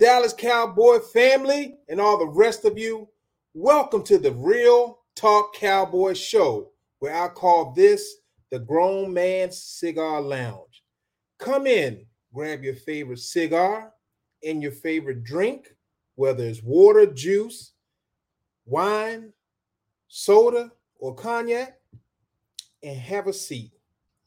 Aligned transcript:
Dallas 0.00 0.32
Cowboy 0.32 0.98
family, 1.00 1.76
and 1.90 2.00
all 2.00 2.18
the 2.18 2.26
rest 2.26 2.64
of 2.64 2.78
you? 2.78 3.06
Welcome 3.52 4.02
to 4.04 4.16
the 4.16 4.32
Real 4.32 5.00
Talk 5.14 5.54
Cowboy 5.54 6.14
Show, 6.14 6.70
where 7.00 7.14
I 7.14 7.28
call 7.28 7.74
this 7.74 8.16
the 8.50 8.60
Grown 8.60 9.12
Man's 9.12 9.62
Cigar 9.62 10.22
Lounge. 10.22 10.84
Come 11.38 11.66
in, 11.66 12.06
grab 12.32 12.64
your 12.64 12.76
favorite 12.76 13.18
cigar 13.18 13.92
and 14.42 14.62
your 14.62 14.72
favorite 14.72 15.22
drink, 15.22 15.68
whether 16.14 16.46
it's 16.46 16.62
water, 16.62 17.04
juice, 17.04 17.74
wine, 18.64 19.34
soda, 20.08 20.72
or 20.98 21.14
cognac, 21.14 21.74
and 22.82 22.98
have 22.98 23.26
a 23.26 23.34
seat. 23.34 23.72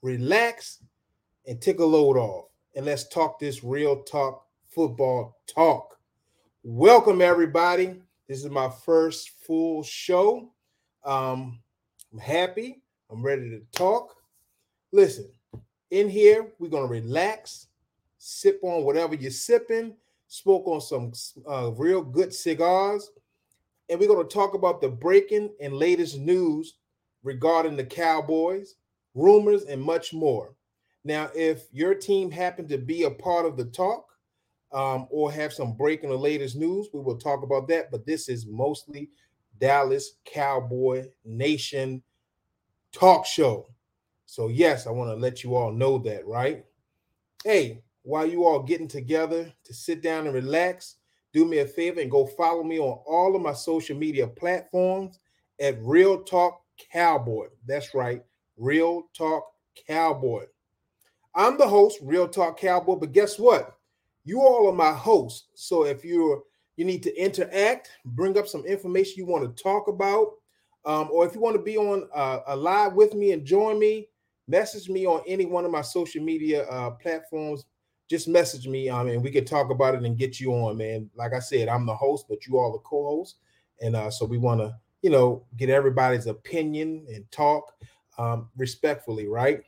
Relax 0.03 0.83
and 1.47 1.59
take 1.59 1.79
a 1.79 1.85
load 1.85 2.15
off. 2.15 2.49
And 2.75 2.85
let's 2.85 3.07
talk 3.07 3.39
this 3.39 3.63
real 3.63 4.03
talk 4.03 4.42
football 4.73 5.37
talk. 5.47 5.99
Welcome, 6.63 7.21
everybody. 7.21 8.01
This 8.27 8.43
is 8.43 8.49
my 8.49 8.69
first 8.69 9.29
full 9.45 9.83
show. 9.83 10.49
Um, 11.03 11.59
I'm 12.11 12.19
happy. 12.19 12.81
I'm 13.11 13.21
ready 13.21 13.49
to 13.51 13.61
talk. 13.71 14.15
Listen, 14.91 15.27
in 15.91 16.09
here, 16.09 16.47
we're 16.57 16.69
going 16.69 16.87
to 16.87 16.91
relax, 16.91 17.67
sip 18.17 18.59
on 18.63 18.83
whatever 18.83 19.13
you're 19.13 19.29
sipping, 19.29 19.93
smoke 20.27 20.63
on 20.65 20.81
some 20.81 21.13
uh, 21.47 21.71
real 21.73 22.01
good 22.01 22.33
cigars, 22.33 23.11
and 23.89 23.99
we're 23.99 24.07
going 24.07 24.27
to 24.27 24.33
talk 24.33 24.55
about 24.55 24.81
the 24.81 24.89
breaking 24.89 25.51
and 25.61 25.73
latest 25.73 26.17
news 26.17 26.75
regarding 27.23 27.75
the 27.75 27.83
Cowboys, 27.83 28.75
rumors, 29.13 29.65
and 29.65 29.81
much 29.81 30.13
more. 30.13 30.55
Now, 31.03 31.29
if 31.35 31.65
your 31.71 31.93
team 31.93 32.31
happened 32.31 32.69
to 32.69 32.77
be 32.79 33.03
a 33.03 33.11
part 33.11 33.45
of 33.45 33.55
the 33.57 33.65
talk, 33.65 34.12
um, 34.73 35.07
or 35.09 35.31
have 35.31 35.53
some 35.53 35.73
breaking 35.73 36.09
the 36.09 36.17
latest 36.17 36.55
news, 36.55 36.87
we 36.93 36.99
will 36.99 37.17
talk 37.17 37.43
about 37.43 37.67
that. 37.67 37.91
But 37.91 38.05
this 38.05 38.27
is 38.27 38.47
mostly 38.47 39.09
Dallas 39.59 40.15
Cowboy 40.25 41.07
Nation 41.23 42.01
talk 42.91 43.25
show. 43.25 43.69
So, 44.25 44.47
yes, 44.47 44.87
I 44.87 44.91
want 44.91 45.11
to 45.11 45.15
let 45.15 45.43
you 45.43 45.55
all 45.55 45.71
know 45.71 45.99
that, 45.99 46.25
right? 46.25 46.65
Hey, 47.45 47.83
while 48.01 48.25
you 48.25 48.45
all 48.45 48.63
getting 48.63 48.87
together 48.87 49.51
to 49.63 49.73
sit 49.73 50.01
down 50.01 50.25
and 50.25 50.33
relax, 50.33 50.95
do 51.33 51.45
me 51.45 51.59
a 51.59 51.67
favor 51.67 51.99
and 52.01 52.11
go 52.11 52.25
follow 52.25 52.63
me 52.63 52.79
on 52.79 52.99
all 53.05 53.35
of 53.35 53.41
my 53.41 53.53
social 53.53 53.97
media 53.97 54.27
platforms 54.27 55.19
at 55.59 55.81
Real 55.81 56.23
Talk 56.23 56.61
Cowboy. 56.91 57.47
That's 57.67 57.93
right, 57.93 58.23
Real 58.57 59.03
Talk 59.15 59.43
Cowboy. 59.87 60.45
I'm 61.35 61.57
the 61.57 61.67
host, 61.67 61.99
Real 62.01 62.27
Talk 62.27 62.59
Cowboy, 62.59 62.95
but 62.95 63.11
guess 63.11 63.39
what? 63.39 63.77
You 64.23 64.41
all 64.41 64.67
are 64.69 64.73
my 64.73 64.93
hosts. 64.93 65.47
So 65.53 65.85
if 65.85 66.03
you're 66.03 66.43
you 66.75 66.85
need 66.85 67.03
to 67.03 67.15
interact, 67.21 67.91
bring 68.05 68.37
up 68.37 68.47
some 68.47 68.65
information 68.65 69.13
you 69.17 69.25
want 69.27 69.43
to 69.43 69.63
talk 69.63 69.87
about, 69.87 70.33
um, 70.85 71.07
or 71.11 71.25
if 71.25 71.35
you 71.35 71.41
want 71.41 71.55
to 71.55 71.61
be 71.61 71.77
on 71.77 72.09
uh, 72.13 72.39
a 72.47 72.55
live 72.55 72.93
with 72.93 73.13
me 73.13 73.31
and 73.31 73.45
join 73.45 73.77
me, 73.79 74.09
message 74.47 74.89
me 74.89 75.05
on 75.05 75.21
any 75.27 75.45
one 75.45 75.65
of 75.65 75.71
my 75.71 75.81
social 75.81 76.23
media 76.23 76.63
uh, 76.63 76.89
platforms. 76.91 77.65
Just 78.09 78.27
message 78.27 78.67
me, 78.67 78.89
um, 78.89 79.07
and 79.07 79.23
we 79.23 79.31
can 79.31 79.45
talk 79.45 79.69
about 79.69 79.95
it 79.95 80.03
and 80.03 80.17
get 80.17 80.39
you 80.39 80.51
on, 80.51 80.77
man. 80.77 81.09
Like 81.15 81.33
I 81.33 81.39
said, 81.39 81.69
I'm 81.69 81.85
the 81.85 81.95
host, 81.95 82.25
but 82.27 82.45
you 82.45 82.57
all 82.57 82.71
the 82.71 82.79
co-host, 82.79 83.37
and 83.81 83.95
uh, 83.95 84.09
so 84.09 84.25
we 84.25 84.37
want 84.37 84.59
to, 84.59 84.75
you 85.01 85.09
know, 85.09 85.45
get 85.57 85.69
everybody's 85.69 86.27
opinion 86.27 87.05
and 87.13 87.29
talk 87.31 87.73
um, 88.17 88.49
respectfully, 88.57 89.27
right? 89.27 89.61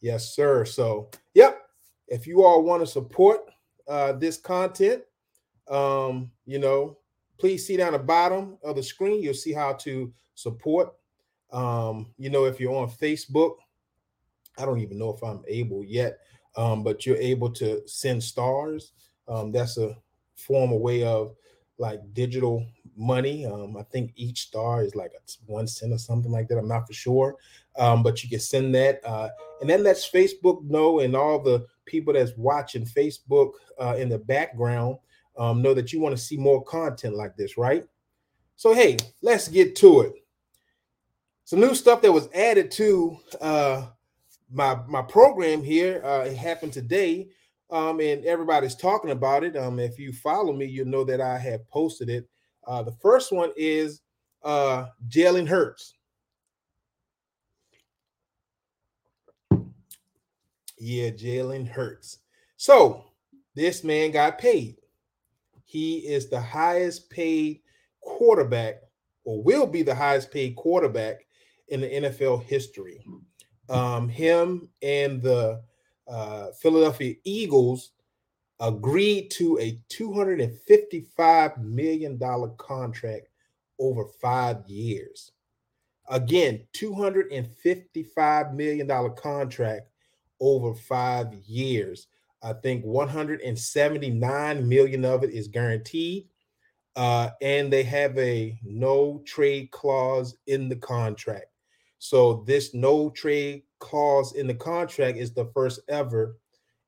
Yes, 0.00 0.34
sir. 0.34 0.64
So, 0.64 1.10
yep. 1.34 1.60
If 2.08 2.26
you 2.26 2.44
all 2.44 2.62
want 2.62 2.82
to 2.82 2.86
support 2.86 3.50
uh, 3.88 4.12
this 4.12 4.36
content, 4.36 5.02
um, 5.68 6.30
you 6.46 6.58
know, 6.58 6.98
please 7.38 7.66
see 7.66 7.76
down 7.76 7.92
the 7.92 7.98
bottom 7.98 8.58
of 8.62 8.76
the 8.76 8.82
screen. 8.82 9.22
You'll 9.22 9.34
see 9.34 9.52
how 9.52 9.72
to 9.74 10.12
support. 10.34 10.92
Um, 11.52 12.12
you 12.18 12.30
know, 12.30 12.44
if 12.44 12.60
you're 12.60 12.74
on 12.74 12.90
Facebook, 12.90 13.56
I 14.58 14.64
don't 14.64 14.80
even 14.80 14.98
know 14.98 15.10
if 15.10 15.22
I'm 15.22 15.42
able 15.48 15.84
yet, 15.84 16.18
um, 16.56 16.82
but 16.82 17.06
you're 17.06 17.16
able 17.16 17.50
to 17.50 17.82
send 17.86 18.22
stars. 18.22 18.92
Um, 19.28 19.52
that's 19.52 19.78
a 19.78 19.96
form, 20.36 20.72
a 20.72 20.76
way 20.76 21.04
of 21.04 21.34
like 21.78 22.00
digital 22.12 22.66
money. 22.96 23.46
Um, 23.46 23.76
I 23.76 23.82
think 23.84 24.12
each 24.16 24.42
star 24.42 24.82
is 24.82 24.94
like 24.94 25.12
a 25.12 25.20
one 25.46 25.66
cent 25.66 25.92
or 25.92 25.98
something 25.98 26.30
like 26.30 26.48
that. 26.48 26.58
I'm 26.58 26.68
not 26.68 26.86
for 26.86 26.92
sure, 26.92 27.36
um, 27.76 28.02
but 28.02 28.22
you 28.22 28.30
can 28.30 28.40
send 28.40 28.74
that, 28.74 29.00
uh, 29.04 29.28
and 29.60 29.70
that 29.70 29.80
lets 29.80 30.08
Facebook 30.08 30.62
know 30.64 31.00
and 31.00 31.16
all 31.16 31.40
the 31.40 31.66
people 31.86 32.12
that's 32.14 32.32
watching 32.36 32.84
Facebook 32.84 33.52
uh, 33.80 33.96
in 33.98 34.08
the 34.08 34.18
background 34.18 34.98
um, 35.36 35.62
know 35.62 35.74
that 35.74 35.92
you 35.92 36.00
want 36.00 36.16
to 36.16 36.22
see 36.22 36.36
more 36.36 36.62
content 36.64 37.16
like 37.16 37.36
this, 37.36 37.56
right? 37.56 37.84
So 38.56 38.72
hey, 38.72 38.96
let's 39.22 39.48
get 39.48 39.76
to 39.76 40.02
it. 40.02 40.14
Some 41.44 41.60
new 41.60 41.74
stuff 41.74 42.00
that 42.02 42.12
was 42.12 42.28
added 42.32 42.70
to 42.72 43.18
uh, 43.40 43.86
my 44.50 44.78
my 44.88 45.02
program 45.02 45.62
here. 45.62 46.02
Uh, 46.04 46.24
it 46.26 46.36
happened 46.36 46.72
today, 46.72 47.28
um, 47.70 48.00
and 48.00 48.24
everybody's 48.24 48.76
talking 48.76 49.10
about 49.10 49.44
it. 49.44 49.56
Um, 49.56 49.78
if 49.78 49.98
you 49.98 50.12
follow 50.12 50.52
me, 50.52 50.66
you'll 50.66 50.86
know 50.86 51.04
that 51.04 51.20
I 51.20 51.38
have 51.38 51.68
posted 51.68 52.08
it. 52.08 52.28
Uh, 52.66 52.82
the 52.82 52.96
first 53.02 53.32
one 53.32 53.50
is 53.56 54.00
uh, 54.42 54.86
Jalen 55.08 55.48
Hurts. 55.48 55.94
Yeah, 60.86 61.08
Jalen 61.08 61.66
Hurts. 61.66 62.18
So 62.58 63.06
this 63.54 63.82
man 63.84 64.10
got 64.10 64.36
paid. 64.38 64.76
He 65.64 66.00
is 66.00 66.28
the 66.28 66.38
highest 66.38 67.08
paid 67.08 67.62
quarterback, 68.02 68.82
or 69.24 69.42
will 69.42 69.66
be 69.66 69.80
the 69.80 69.94
highest 69.94 70.30
paid 70.30 70.56
quarterback 70.56 71.24
in 71.68 71.80
the 71.80 71.86
NFL 71.88 72.44
history. 72.44 73.02
Um, 73.70 74.10
him 74.10 74.68
and 74.82 75.22
the 75.22 75.62
uh, 76.06 76.48
Philadelphia 76.60 77.14
Eagles 77.24 77.92
agreed 78.60 79.30
to 79.30 79.58
a 79.60 79.80
$255 79.88 81.62
million 81.64 82.20
contract 82.58 83.28
over 83.78 84.04
five 84.20 84.68
years. 84.68 85.32
Again, 86.10 86.66
$255 86.74 88.52
million 88.54 89.14
contract 89.16 89.88
over 90.44 90.74
five 90.74 91.32
years. 91.46 92.06
I 92.42 92.52
think 92.52 92.84
179 92.84 94.68
million 94.68 95.04
of 95.06 95.24
it 95.24 95.30
is 95.30 95.48
guaranteed. 95.48 96.28
Uh, 96.94 97.30
and 97.40 97.72
they 97.72 97.82
have 97.82 98.16
a 98.18 98.56
no 98.62 99.22
trade 99.24 99.70
clause 99.70 100.36
in 100.46 100.68
the 100.68 100.76
contract. 100.76 101.46
So 101.98 102.44
this 102.46 102.74
no 102.74 103.10
trade 103.10 103.62
clause 103.80 104.34
in 104.34 104.46
the 104.46 104.54
contract 104.54 105.16
is 105.16 105.32
the 105.32 105.46
first 105.54 105.80
ever 105.88 106.36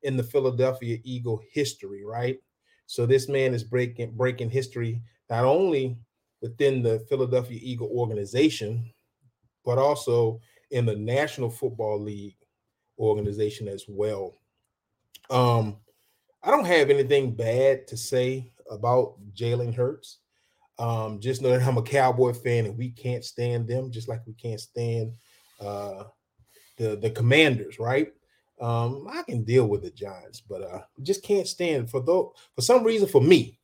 in 0.02 0.16
the 0.16 0.22
Philadelphia 0.22 0.98
Eagle 1.02 1.42
history, 1.50 2.04
right? 2.04 2.38
So 2.86 3.06
this 3.06 3.28
man 3.28 3.54
is 3.54 3.64
breaking 3.64 4.12
breaking 4.12 4.50
history 4.50 5.02
not 5.28 5.44
only 5.44 5.96
within 6.42 6.82
the 6.82 7.00
Philadelphia 7.08 7.58
Eagle 7.60 7.88
organization, 7.92 8.92
but 9.64 9.78
also 9.78 10.40
in 10.70 10.86
the 10.86 10.94
National 10.94 11.50
Football 11.50 12.00
League 12.00 12.36
organization 12.98 13.68
as 13.68 13.84
well. 13.88 14.38
Um, 15.30 15.76
I 16.42 16.50
don't 16.50 16.66
have 16.66 16.90
anything 16.90 17.34
bad 17.34 17.86
to 17.88 17.96
say 17.96 18.52
about 18.70 19.14
Jalen 19.34 19.74
Hurts. 19.74 20.18
Um, 20.78 21.20
just 21.20 21.42
know 21.42 21.50
that 21.50 21.66
I'm 21.66 21.78
a 21.78 21.82
Cowboy 21.82 22.32
fan 22.32 22.66
and 22.66 22.76
we 22.76 22.90
can't 22.90 23.24
stand 23.24 23.66
them, 23.66 23.90
just 23.90 24.08
like 24.08 24.26
we 24.26 24.34
can't 24.34 24.60
stand 24.60 25.12
uh, 25.60 26.04
the 26.76 26.96
the 26.96 27.10
Commanders, 27.10 27.78
right? 27.78 28.12
Um, 28.60 29.06
I 29.10 29.22
can 29.22 29.42
deal 29.42 29.66
with 29.66 29.82
the 29.82 29.90
Giants, 29.90 30.40
but 30.40 30.62
uh, 30.62 30.82
just 31.02 31.22
can't 31.22 31.48
stand 31.48 31.90
for 31.90 32.00
though 32.00 32.34
for 32.54 32.62
some 32.62 32.84
reason 32.84 33.08
for 33.08 33.20
me 33.20 33.58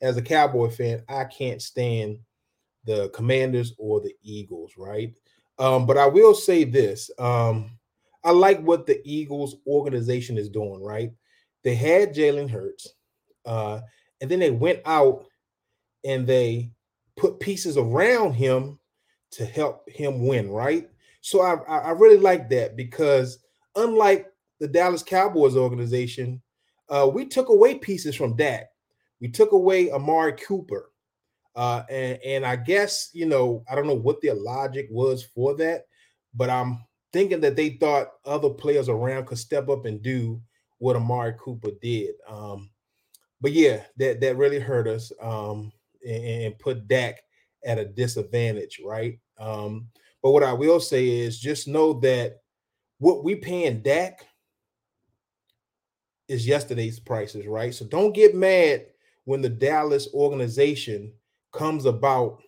as 0.00 0.16
a 0.16 0.22
Cowboy 0.22 0.68
fan, 0.68 1.02
I 1.08 1.24
can't 1.24 1.62
stand 1.62 2.18
the 2.84 3.08
Commanders 3.10 3.74
or 3.78 4.00
the 4.00 4.14
Eagles, 4.22 4.72
right? 4.76 5.14
Um, 5.58 5.86
but 5.86 5.96
I 5.96 6.06
will 6.06 6.34
say 6.34 6.64
this: 6.64 7.10
um, 7.18 7.70
I 8.24 8.30
like 8.30 8.60
what 8.60 8.86
the 8.86 9.00
Eagles 9.04 9.56
organization 9.66 10.38
is 10.38 10.48
doing, 10.48 10.82
right? 10.82 11.12
They 11.64 11.74
had 11.74 12.14
Jalen 12.14 12.50
Hurts, 12.50 12.88
uh, 13.44 13.80
and 14.20 14.30
then 14.30 14.38
they 14.38 14.50
went 14.50 14.80
out 14.84 15.24
and 16.04 16.26
they 16.26 16.72
put 17.16 17.40
pieces 17.40 17.76
around 17.76 18.34
him 18.34 18.78
to 19.32 19.44
help 19.44 19.88
him 19.88 20.26
win, 20.26 20.50
right? 20.50 20.88
So 21.20 21.40
I, 21.40 21.54
I 21.54 21.90
really 21.90 22.18
like 22.18 22.48
that 22.50 22.76
because 22.76 23.38
unlike 23.76 24.26
the 24.60 24.68
Dallas 24.68 25.02
Cowboys 25.02 25.56
organization, 25.56 26.42
uh, 26.88 27.08
we 27.12 27.26
took 27.26 27.48
away 27.48 27.78
pieces 27.78 28.14
from 28.14 28.36
Dak. 28.36 28.66
We 29.20 29.28
took 29.28 29.52
away 29.52 29.90
Amari 29.90 30.34
Cooper. 30.34 30.90
Uh, 31.54 31.82
and, 31.90 32.18
and 32.24 32.46
I 32.46 32.56
guess, 32.56 33.10
you 33.12 33.26
know, 33.26 33.64
I 33.70 33.74
don't 33.74 33.86
know 33.86 33.94
what 33.94 34.20
their 34.20 34.34
logic 34.34 34.88
was 34.90 35.22
for 35.22 35.54
that, 35.56 35.86
but 36.34 36.50
I'm 36.50 36.84
thinking 37.12 37.40
that 37.40 37.56
they 37.56 37.70
thought 37.70 38.12
other 38.24 38.50
players 38.50 38.88
around 38.88 39.26
could 39.26 39.38
step 39.38 39.68
up 39.68 39.84
and 39.84 40.02
do 40.02 40.40
what 40.78 40.96
Amari 40.96 41.34
Cooper 41.38 41.70
did. 41.80 42.14
Um, 42.28 42.70
but 43.40 43.52
yeah, 43.52 43.82
that 43.96 44.20
that 44.20 44.36
really 44.36 44.58
hurt 44.58 44.88
us 44.88 45.12
um, 45.20 45.72
and, 46.06 46.24
and 46.24 46.58
put 46.58 46.88
Dak 46.88 47.18
at 47.64 47.78
a 47.78 47.84
disadvantage, 47.84 48.80
right? 48.84 49.18
Um, 49.38 49.88
but 50.22 50.30
what 50.30 50.42
I 50.42 50.52
will 50.52 50.80
say 50.80 51.08
is 51.08 51.40
just 51.40 51.68
know 51.68 51.94
that 52.00 52.38
what 52.98 53.24
we 53.24 53.34
paying 53.34 53.82
Dak 53.82 54.24
is 56.28 56.46
yesterday's 56.46 57.00
prices, 57.00 57.46
right? 57.46 57.74
So 57.74 57.84
don't 57.84 58.14
get 58.14 58.34
mad 58.34 58.86
when 59.24 59.42
the 59.42 59.48
Dallas 59.48 60.08
organization 60.14 61.12
comes 61.52 61.84
about 61.84 62.42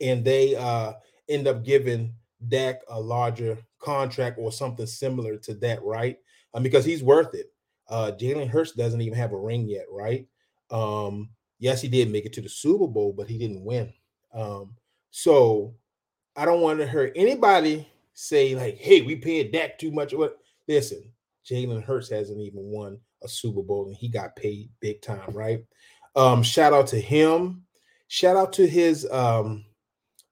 and 0.00 0.24
they 0.24 0.54
uh, 0.56 0.92
end 1.28 1.46
up 1.46 1.64
giving 1.64 2.14
Dak 2.48 2.80
a 2.88 3.00
larger 3.00 3.58
contract 3.78 4.38
or 4.38 4.52
something 4.52 4.86
similar 4.86 5.36
to 5.38 5.54
that, 5.54 5.82
right? 5.82 6.18
Um, 6.54 6.62
because 6.62 6.84
he's 6.84 7.02
worth 7.02 7.34
it. 7.34 7.52
Uh, 7.88 8.12
Jalen 8.12 8.48
Hurts 8.48 8.72
doesn't 8.72 9.00
even 9.00 9.18
have 9.18 9.32
a 9.32 9.38
ring 9.38 9.68
yet, 9.68 9.86
right? 9.90 10.26
Um, 10.70 11.30
yes, 11.58 11.82
he 11.82 11.88
did 11.88 12.10
make 12.10 12.24
it 12.24 12.32
to 12.34 12.40
the 12.40 12.48
Super 12.48 12.86
Bowl, 12.86 13.12
but 13.12 13.28
he 13.28 13.38
didn't 13.38 13.64
win. 13.64 13.92
Um, 14.32 14.76
so 15.10 15.74
I 16.36 16.44
don't 16.44 16.60
want 16.60 16.78
to 16.78 16.88
hear 16.88 17.12
anybody 17.16 17.88
say 18.14 18.54
like, 18.54 18.78
"Hey, 18.78 19.02
we 19.02 19.16
paid 19.16 19.52
Dak 19.52 19.78
too 19.78 19.90
much." 19.90 20.14
What? 20.14 20.38
Listen, 20.68 21.12
Jalen 21.44 21.82
Hurts 21.82 22.10
hasn't 22.10 22.40
even 22.40 22.62
won 22.62 22.98
a 23.22 23.28
Super 23.28 23.62
Bowl, 23.62 23.88
and 23.88 23.96
he 23.96 24.08
got 24.08 24.36
paid 24.36 24.70
big 24.80 25.02
time, 25.02 25.32
right? 25.32 25.64
Um, 26.16 26.42
shout 26.42 26.72
out 26.72 26.86
to 26.88 27.00
him. 27.00 27.64
Shout 28.08 28.36
out 28.36 28.52
to 28.54 28.66
his 28.66 29.08
um 29.10 29.64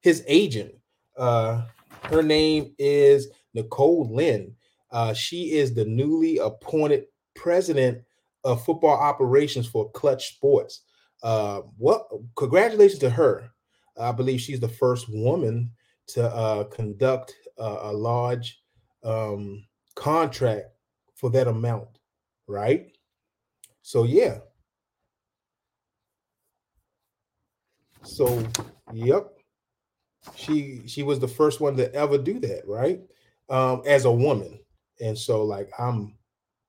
his 0.00 0.24
agent. 0.26 0.74
Uh, 1.16 1.62
her 2.04 2.22
name 2.22 2.74
is 2.78 3.28
Nicole 3.54 4.08
Lynn. 4.14 4.54
Uh, 4.90 5.12
she 5.12 5.52
is 5.52 5.74
the 5.74 5.84
newly 5.84 6.38
appointed 6.38 7.04
president 7.34 8.02
of 8.44 8.64
football 8.64 8.96
operations 8.96 9.66
for 9.66 9.90
Clutch 9.92 10.34
Sports. 10.34 10.82
Uh, 11.22 11.60
what? 11.76 12.08
Congratulations 12.36 13.00
to 13.00 13.10
her. 13.10 13.50
I 13.98 14.12
believe 14.12 14.40
she's 14.40 14.60
the 14.60 14.68
first 14.68 15.08
woman 15.08 15.70
to 16.08 16.24
uh, 16.24 16.64
conduct 16.64 17.34
a 17.58 17.92
large 17.92 18.62
um, 19.02 19.64
contract 19.96 20.66
for 21.16 21.28
that 21.30 21.48
amount, 21.48 21.88
right? 22.46 22.96
So 23.82 24.04
yeah. 24.04 24.38
So, 28.04 28.42
yep. 28.92 29.37
She 30.36 30.82
she 30.86 31.02
was 31.02 31.18
the 31.18 31.28
first 31.28 31.60
one 31.60 31.76
to 31.76 31.92
ever 31.94 32.18
do 32.18 32.38
that, 32.40 32.62
right? 32.66 33.00
Um, 33.48 33.82
as 33.86 34.04
a 34.04 34.12
woman. 34.12 34.60
And 35.00 35.16
so 35.16 35.44
like 35.44 35.70
I'm 35.78 36.14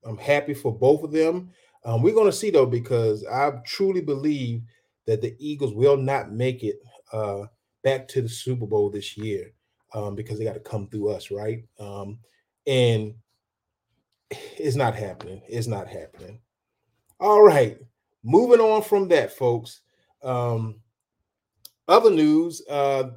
I'm 0.03 0.17
happy 0.17 0.53
for 0.53 0.73
both 0.73 1.03
of 1.03 1.11
them. 1.11 1.51
Um, 1.85 2.01
we're 2.01 2.13
to 2.13 2.31
see 2.31 2.51
though, 2.51 2.65
because 2.65 3.25
I 3.25 3.51
truly 3.65 4.01
believe 4.01 4.63
that 5.05 5.21
the 5.21 5.35
Eagles 5.39 5.73
will 5.73 5.97
not 5.97 6.31
make 6.31 6.63
it 6.63 6.79
uh, 7.11 7.45
back 7.83 8.07
to 8.09 8.21
the 8.21 8.29
Super 8.29 8.65
Bowl 8.65 8.89
this 8.89 9.17
year 9.17 9.53
um, 9.93 10.15
because 10.15 10.37
they 10.37 10.45
got 10.45 10.53
to 10.53 10.59
come 10.59 10.87
through 10.87 11.09
us, 11.09 11.31
right? 11.31 11.63
Um, 11.79 12.19
and 12.67 13.15
it's 14.29 14.75
not 14.75 14.95
happening. 14.95 15.41
It's 15.47 15.67
not 15.67 15.87
happening. 15.87 16.41
All 17.19 17.41
right, 17.41 17.77
moving 18.23 18.59
on 18.59 18.83
from 18.83 19.07
that, 19.09 19.35
folks. 19.35 19.81
Um, 20.23 20.81
other 21.87 22.11
news: 22.11 22.61
uh, 22.69 23.09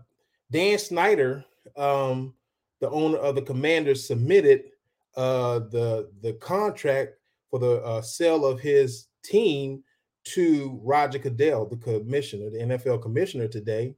Dan 0.52 0.78
Snyder, 0.78 1.44
um, 1.76 2.35
the 2.80 2.90
owner 2.90 3.16
of 3.16 3.35
the 3.35 3.42
Commanders, 3.42 4.06
submitted 4.06 4.64
uh, 5.16 5.61
the 5.71 6.11
the 6.21 6.35
contract 6.35 7.14
for 7.50 7.59
the 7.59 7.82
uh, 7.82 8.02
sale 8.02 8.44
of 8.44 8.61
his 8.61 9.06
team 9.25 9.82
to 10.25 10.78
Roger 10.82 11.18
Goodell, 11.18 11.66
the 11.66 11.76
commissioner, 11.76 12.50
the 12.50 12.59
NFL 12.59 13.02
commissioner 13.02 13.49
today. 13.49 13.94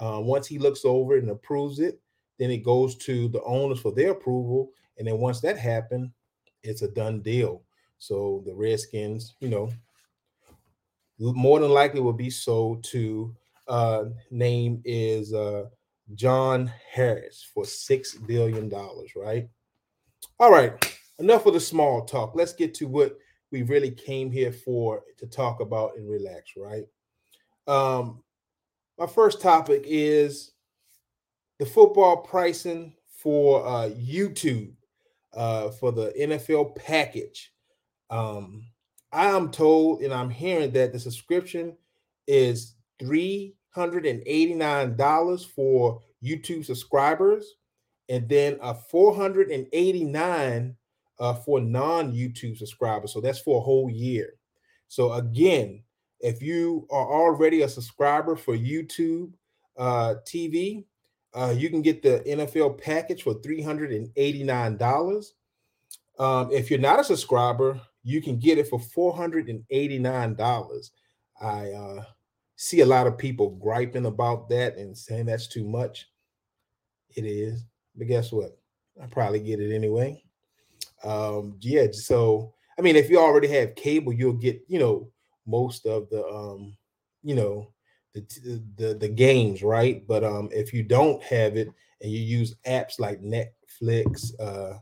Uh, 0.00 0.20
once 0.22 0.46
he 0.46 0.58
looks 0.58 0.84
over 0.84 1.16
and 1.16 1.30
approves 1.30 1.80
it, 1.80 2.00
then 2.38 2.50
it 2.50 2.58
goes 2.58 2.94
to 2.96 3.28
the 3.28 3.42
owners 3.42 3.80
for 3.80 3.92
their 3.92 4.12
approval, 4.12 4.70
and 4.96 5.08
then 5.08 5.18
once 5.18 5.40
that 5.40 5.58
happens, 5.58 6.10
it's 6.62 6.82
a 6.82 6.88
done 6.88 7.20
deal. 7.20 7.62
So 7.98 8.44
the 8.46 8.54
Redskins, 8.54 9.34
you 9.40 9.48
know, 9.48 9.70
more 11.18 11.58
than 11.58 11.70
likely 11.70 12.00
will 12.00 12.12
be 12.12 12.30
sold 12.30 12.84
to 12.84 13.34
uh 13.66 14.04
name 14.30 14.80
is 14.84 15.34
uh 15.34 15.64
John 16.14 16.72
Harris 16.92 17.46
for 17.54 17.64
six 17.64 18.14
billion 18.14 18.68
dollars, 18.68 19.12
right? 19.16 19.48
All 20.40 20.50
right, 20.50 20.98
enough 21.18 21.46
of 21.46 21.54
the 21.54 21.60
small 21.60 22.04
talk. 22.04 22.34
Let's 22.34 22.52
get 22.52 22.74
to 22.74 22.86
what 22.86 23.18
we 23.50 23.62
really 23.62 23.90
came 23.90 24.30
here 24.30 24.52
for 24.52 25.02
to 25.18 25.26
talk 25.26 25.60
about 25.60 25.96
and 25.96 26.08
relax, 26.08 26.52
right? 26.56 26.84
Um, 27.66 28.22
my 28.98 29.06
first 29.06 29.40
topic 29.40 29.84
is 29.86 30.52
the 31.58 31.66
football 31.66 32.18
pricing 32.18 32.94
for 33.08 33.66
uh, 33.66 33.90
YouTube 33.90 34.72
uh, 35.34 35.70
for 35.70 35.92
the 35.92 36.12
NFL 36.18 36.76
package. 36.76 37.52
Um, 38.10 38.64
I 39.12 39.26
am 39.26 39.50
told 39.50 40.02
and 40.02 40.12
I'm 40.12 40.30
hearing 40.30 40.72
that 40.72 40.92
the 40.92 41.00
subscription 41.00 41.76
is 42.26 42.74
$389 43.78 45.46
for 45.46 46.02
YouTube 46.22 46.64
subscribers 46.64 47.54
and 48.08 48.28
then 48.28 48.58
a 48.62 48.74
489 48.74 50.76
uh, 51.20 51.34
for 51.34 51.60
non-YouTube 51.60 52.56
subscribers. 52.56 53.12
So 53.12 53.20
that's 53.20 53.40
for 53.40 53.58
a 53.58 53.62
whole 53.62 53.90
year. 53.90 54.34
So 54.88 55.12
again, 55.12 55.82
if 56.20 56.42
you 56.42 56.88
are 56.90 57.06
already 57.06 57.62
a 57.62 57.68
subscriber 57.68 58.34
for 58.36 58.56
YouTube 58.56 59.32
uh, 59.76 60.14
TV, 60.26 60.84
uh, 61.34 61.54
you 61.56 61.70
can 61.70 61.82
get 61.82 62.02
the 62.02 62.20
NFL 62.26 62.80
package 62.80 63.22
for 63.22 63.34
$389. 63.34 65.32
Um, 66.18 66.50
if 66.50 66.68
you're 66.70 66.80
not 66.80 67.00
a 67.00 67.04
subscriber, 67.04 67.78
you 68.02 68.22
can 68.22 68.38
get 68.38 68.56
it 68.58 68.68
for 68.68 68.80
$489. 68.80 70.90
I 71.40 71.70
uh, 71.70 72.02
see 72.58 72.80
a 72.80 72.86
lot 72.86 73.06
of 73.06 73.16
people 73.16 73.50
griping 73.50 74.06
about 74.06 74.48
that 74.48 74.76
and 74.76 74.98
saying 74.98 75.26
that's 75.26 75.46
too 75.46 75.64
much. 75.64 76.08
It 77.14 77.24
is. 77.24 77.64
But 77.94 78.08
guess 78.08 78.32
what? 78.32 78.58
I 79.00 79.06
probably 79.06 79.38
get 79.38 79.60
it 79.60 79.72
anyway. 79.72 80.24
Um, 81.04 81.56
yeah, 81.60 81.86
so 81.92 82.52
I 82.76 82.82
mean, 82.82 82.96
if 82.96 83.08
you 83.08 83.20
already 83.20 83.46
have 83.48 83.76
cable, 83.76 84.12
you'll 84.12 84.32
get, 84.32 84.60
you 84.66 84.80
know, 84.80 85.08
most 85.46 85.86
of 85.86 86.10
the 86.10 86.26
um, 86.26 86.76
you 87.22 87.36
know, 87.36 87.72
the 88.12 88.60
the 88.76 88.94
the 88.94 89.08
games, 89.08 89.62
right? 89.62 90.04
But 90.06 90.24
um 90.24 90.48
if 90.52 90.74
you 90.74 90.82
don't 90.82 91.22
have 91.22 91.56
it 91.56 91.68
and 92.00 92.10
you 92.10 92.18
use 92.18 92.56
apps 92.66 92.98
like 92.98 93.22
Netflix, 93.22 94.32
uh 94.40 94.78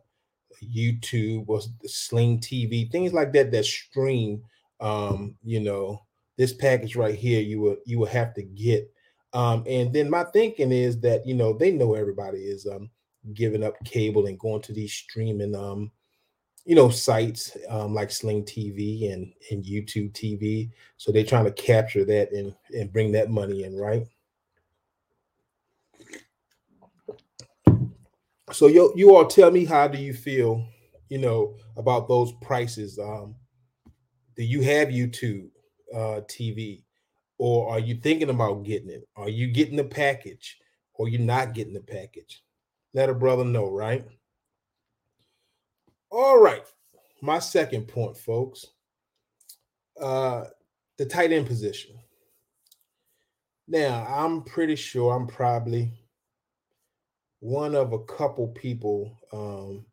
YouTube 0.64 1.45
or 1.49 1.61
Sling 1.85 2.38
TV, 2.40 2.90
things 2.90 3.12
like 3.12 3.35
that 3.35 3.52
that 3.52 3.66
stream 3.66 4.42
um, 4.80 5.37
you 5.42 5.61
know, 5.61 6.05
this 6.36 6.52
package 6.52 6.96
right 6.96 7.14
here 7.14 7.40
you 7.40 7.60
will 7.60 7.76
you 7.84 7.98
will 7.98 8.06
have 8.06 8.34
to 8.34 8.42
get 8.42 8.90
um, 9.32 9.64
and 9.66 9.92
then 9.92 10.08
my 10.08 10.24
thinking 10.24 10.72
is 10.72 10.98
that 11.00 11.26
you 11.26 11.34
know 11.34 11.52
they 11.52 11.70
know 11.70 11.94
everybody 11.94 12.38
is 12.38 12.66
um, 12.66 12.90
giving 13.34 13.62
up 13.62 13.74
cable 13.84 14.26
and 14.26 14.38
going 14.38 14.62
to 14.62 14.72
these 14.72 14.92
streaming 14.92 15.54
um, 15.54 15.90
you 16.64 16.74
know 16.74 16.88
sites 16.88 17.56
um, 17.68 17.94
like 17.94 18.10
Sling 18.10 18.44
TV 18.44 19.12
and 19.12 19.32
and 19.50 19.64
YouTube 19.64 20.12
TV. 20.12 20.70
So 20.96 21.12
they're 21.12 21.24
trying 21.24 21.44
to 21.44 21.52
capture 21.52 22.04
that 22.04 22.32
and 22.32 22.54
and 22.74 22.92
bring 22.92 23.12
that 23.12 23.30
money 23.30 23.64
in, 23.64 23.76
right? 23.76 24.06
So 28.52 28.68
you 28.68 28.92
you 28.96 29.14
all 29.14 29.26
tell 29.26 29.50
me 29.50 29.64
how 29.64 29.86
do 29.86 29.98
you 29.98 30.14
feel, 30.14 30.66
you 31.08 31.18
know, 31.18 31.56
about 31.76 32.08
those 32.08 32.32
prices? 32.40 32.98
Um, 32.98 33.36
do 34.34 34.44
you 34.44 34.62
have 34.62 34.88
YouTube 34.88 35.50
uh, 35.94 36.20
TV, 36.28 36.82
or 37.38 37.70
are 37.70 37.78
you 37.78 37.96
thinking 37.96 38.30
about 38.30 38.64
getting 38.64 38.90
it? 38.90 39.08
Are 39.16 39.28
you 39.28 39.48
getting 39.48 39.76
the 39.76 39.84
package, 39.84 40.58
or 40.94 41.08
you're 41.08 41.20
not 41.20 41.54
getting 41.54 41.74
the 41.74 41.80
package? 41.80 42.42
Let 42.94 43.10
a 43.10 43.14
brother 43.14 43.44
know, 43.44 43.70
right? 43.70 44.06
All 46.10 46.38
right. 46.40 46.64
My 47.20 47.38
second 47.38 47.88
point, 47.88 48.16
folks. 48.16 48.66
Uh 50.00 50.44
the 50.98 51.04
tight 51.04 51.32
end 51.32 51.46
position. 51.46 51.98
Now, 53.68 54.06
I'm 54.08 54.42
pretty 54.42 54.76
sure 54.76 55.14
I'm 55.14 55.26
probably 55.26 55.92
one 57.40 57.74
of 57.74 57.92
a 57.92 57.98
couple 58.04 58.48
people 58.48 59.18
um 59.32 59.84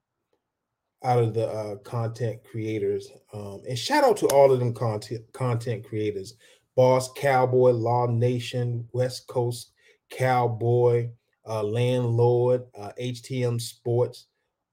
out 1.03 1.19
of 1.19 1.33
the 1.33 1.48
uh, 1.48 1.75
content 1.77 2.43
creators. 2.43 3.10
Um, 3.33 3.62
and 3.67 3.77
shout 3.77 4.03
out 4.03 4.17
to 4.17 4.27
all 4.27 4.51
of 4.51 4.60
them 4.60 4.74
content 4.74 5.22
content 5.33 5.83
creators. 5.83 6.36
Boss 6.75 7.12
Cowboy, 7.13 7.72
Law 7.72 8.07
Nation, 8.07 8.88
West 8.93 9.27
Coast 9.27 9.72
Cowboy, 10.10 11.10
uh, 11.48 11.63
Landlord, 11.63 12.63
uh, 12.77 12.91
HTM 13.00 13.62
Sports, 13.62 14.27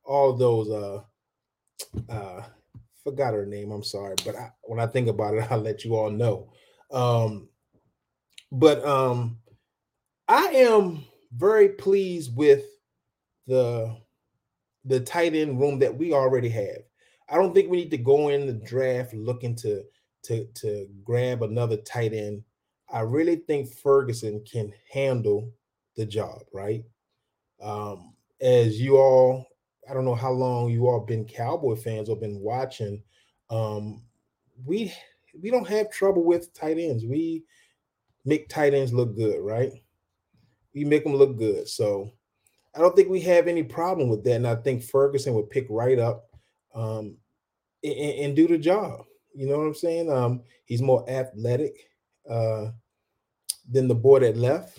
all 0.04 0.32
those 0.34 0.70
uh, 0.70 1.02
uh, 2.08 2.42
forgot 3.04 3.34
her 3.34 3.46
name. 3.46 3.70
I'm 3.70 3.82
sorry, 3.82 4.14
but 4.24 4.36
I, 4.36 4.50
when 4.62 4.80
I 4.80 4.86
think 4.86 5.08
about 5.08 5.34
it, 5.34 5.46
I'll 5.50 5.58
let 5.58 5.84
you 5.84 5.96
all 5.96 6.10
know. 6.10 6.52
Um, 6.90 7.48
but 8.52 8.84
um, 8.84 9.38
I 10.28 10.46
am 10.46 11.04
very 11.32 11.70
pleased 11.70 12.36
with 12.36 12.64
the 13.46 13.96
the 14.84 15.00
tight 15.00 15.34
end 15.34 15.60
room 15.60 15.78
that 15.78 15.96
we 15.96 16.12
already 16.12 16.48
have. 16.48 16.82
I 17.28 17.36
don't 17.36 17.54
think 17.54 17.70
we 17.70 17.78
need 17.78 17.90
to 17.92 17.98
go 17.98 18.28
in 18.28 18.46
the 18.46 18.52
draft 18.52 19.14
looking 19.14 19.54
to 19.56 19.82
to 20.24 20.46
to 20.46 20.88
grab 21.04 21.42
another 21.42 21.76
tight 21.78 22.12
end. 22.12 22.42
I 22.92 23.00
really 23.00 23.36
think 23.36 23.72
Ferguson 23.72 24.44
can 24.50 24.72
handle 24.92 25.52
the 25.96 26.04
job, 26.04 26.42
right? 26.52 26.84
Um, 27.62 28.14
as 28.40 28.80
you 28.80 28.96
all, 28.96 29.46
I 29.88 29.94
don't 29.94 30.04
know 30.04 30.14
how 30.14 30.32
long 30.32 30.70
you 30.70 30.88
all 30.88 31.00
been 31.00 31.24
Cowboy 31.24 31.76
fans 31.76 32.08
or 32.08 32.16
been 32.16 32.40
watching. 32.40 33.02
Um, 33.48 34.02
we 34.64 34.92
we 35.40 35.50
don't 35.50 35.68
have 35.68 35.90
trouble 35.90 36.24
with 36.24 36.52
tight 36.52 36.78
ends. 36.78 37.04
We 37.04 37.44
make 38.24 38.48
tight 38.48 38.74
ends 38.74 38.92
look 38.92 39.16
good, 39.16 39.40
right? 39.40 39.70
We 40.74 40.84
make 40.84 41.04
them 41.04 41.14
look 41.14 41.36
good. 41.36 41.68
So 41.68 42.12
I 42.74 42.78
don't 42.78 42.94
think 42.94 43.08
we 43.08 43.20
have 43.22 43.48
any 43.48 43.62
problem 43.62 44.08
with 44.08 44.24
that. 44.24 44.36
And 44.36 44.46
I 44.46 44.56
think 44.56 44.82
Ferguson 44.82 45.34
would 45.34 45.50
pick 45.50 45.66
right 45.68 45.98
up 45.98 46.26
um, 46.74 47.16
and, 47.82 47.94
and, 47.94 48.36
do 48.36 48.46
the 48.46 48.58
job. 48.58 49.04
You 49.34 49.48
know 49.48 49.58
what 49.58 49.66
I'm 49.66 49.74
saying? 49.74 50.10
Um, 50.10 50.42
he's 50.66 50.82
more 50.82 51.08
athletic 51.10 51.88
uh, 52.28 52.70
than 53.68 53.88
the 53.88 53.94
boy 53.94 54.20
that 54.20 54.36
left. 54.36 54.78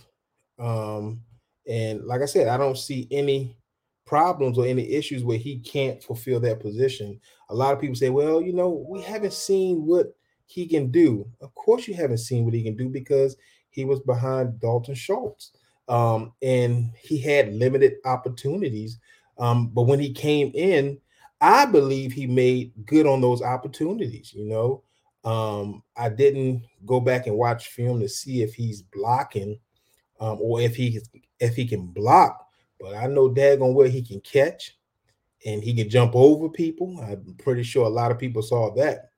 Um, 0.58 1.22
and 1.68 2.06
like 2.06 2.22
I 2.22 2.26
said, 2.26 2.48
I 2.48 2.58
don't 2.58 2.78
see 2.78 3.08
any 3.12 3.58
problems 4.06 4.58
or 4.58 4.66
any 4.66 4.92
issues 4.92 5.24
where 5.24 5.38
he 5.38 5.60
can't 5.60 6.04
fulfill 6.04 6.40
that 6.42 6.60
position. 6.60 7.20
A 7.50 7.56
lot 7.56 7.74
of 7.74 7.80
people 7.80 7.96
say, 7.96 8.10
well, 8.10 8.42
you 8.42 8.54
know, 8.54 8.86
we 8.88 9.02
haven't 9.02 9.34
seen 9.34 9.86
what 9.86 10.14
he 10.46 10.68
can 10.68 10.92
do. 10.92 11.30
Of 11.42 11.54
course, 11.56 11.88
you 11.88 11.94
haven't 11.94 12.18
seen 12.18 12.46
what 12.46 12.54
he 12.54 12.64
can 12.64 12.76
do 12.76 12.90
because 12.90 13.38
he 13.70 13.86
was 13.86 14.00
behind 14.02 14.60
Dalton 14.60 14.96
Schultz. 14.96 15.52
Um, 15.88 16.34
and 16.42 16.92
he 17.00 17.20
had 17.20 17.54
limited 17.54 17.96
opportunities. 18.06 19.00
Um, 19.38 19.68
but 19.70 19.84
when 19.84 20.00
he 20.00 20.14
came 20.14 20.52
in, 20.54 21.00
I 21.42 21.66
believe 21.66 22.12
he 22.12 22.28
made 22.28 22.72
good 22.86 23.08
on 23.08 23.20
those 23.20 23.42
opportunities. 23.42 24.34
You 24.34 24.46
know, 24.46 24.84
um, 25.24 25.84
I 25.98 26.10
didn't 26.10 26.64
go 26.86 27.00
back 27.00 27.28
and 27.28 27.36
watch 27.36 27.70
film 27.70 28.00
to 28.00 28.10
see 28.10 28.44
if 28.44 28.54
he's 28.54 28.82
blocking 28.82 29.60
um, 30.20 30.38
or 30.40 30.62
if 30.62 30.76
he 30.76 31.00
if 31.40 31.56
he 31.56 31.68
can 31.68 31.88
block, 31.88 32.48
but 32.80 32.96
I 32.96 33.08
know 33.08 33.30
daggone 33.30 33.74
where 33.74 33.88
he 33.88 34.04
can 34.04 34.22
catch 34.22 34.78
and 35.46 35.64
he 35.64 35.74
can 35.74 35.90
jump 35.90 36.16
over 36.16 36.48
people. 36.48 37.00
I'm 37.02 37.36
pretty 37.40 37.64
sure 37.64 37.86
a 37.86 37.90
lot 37.90 38.12
of 38.12 38.20
people 38.20 38.44
saw 38.44 38.74
that. 38.76 39.10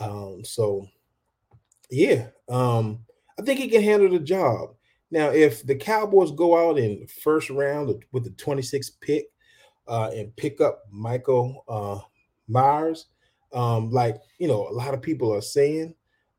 Um, 0.00 0.44
so 0.44 0.86
yeah, 1.90 2.26
um, 2.48 3.04
I 3.38 3.42
think 3.42 3.60
he 3.60 3.68
can 3.68 3.82
handle 3.82 4.10
the 4.10 4.18
job. 4.18 4.74
Now, 5.10 5.30
if 5.30 5.66
the 5.66 5.74
Cowboys 5.74 6.30
go 6.30 6.68
out 6.68 6.78
in 6.78 7.06
first 7.06 7.50
round 7.50 8.04
with 8.12 8.24
the 8.24 8.30
26th 8.30 8.92
pick 9.00 9.26
uh, 9.88 10.10
and 10.14 10.34
pick 10.36 10.60
up 10.60 10.82
Michael 10.90 11.64
uh, 11.68 11.98
Myers, 12.46 13.06
um, 13.52 13.90
like 13.90 14.16
you 14.38 14.46
know, 14.46 14.68
a 14.68 14.70
lot 14.72 14.94
of 14.94 15.02
people 15.02 15.34
are 15.34 15.40
saying, 15.40 15.94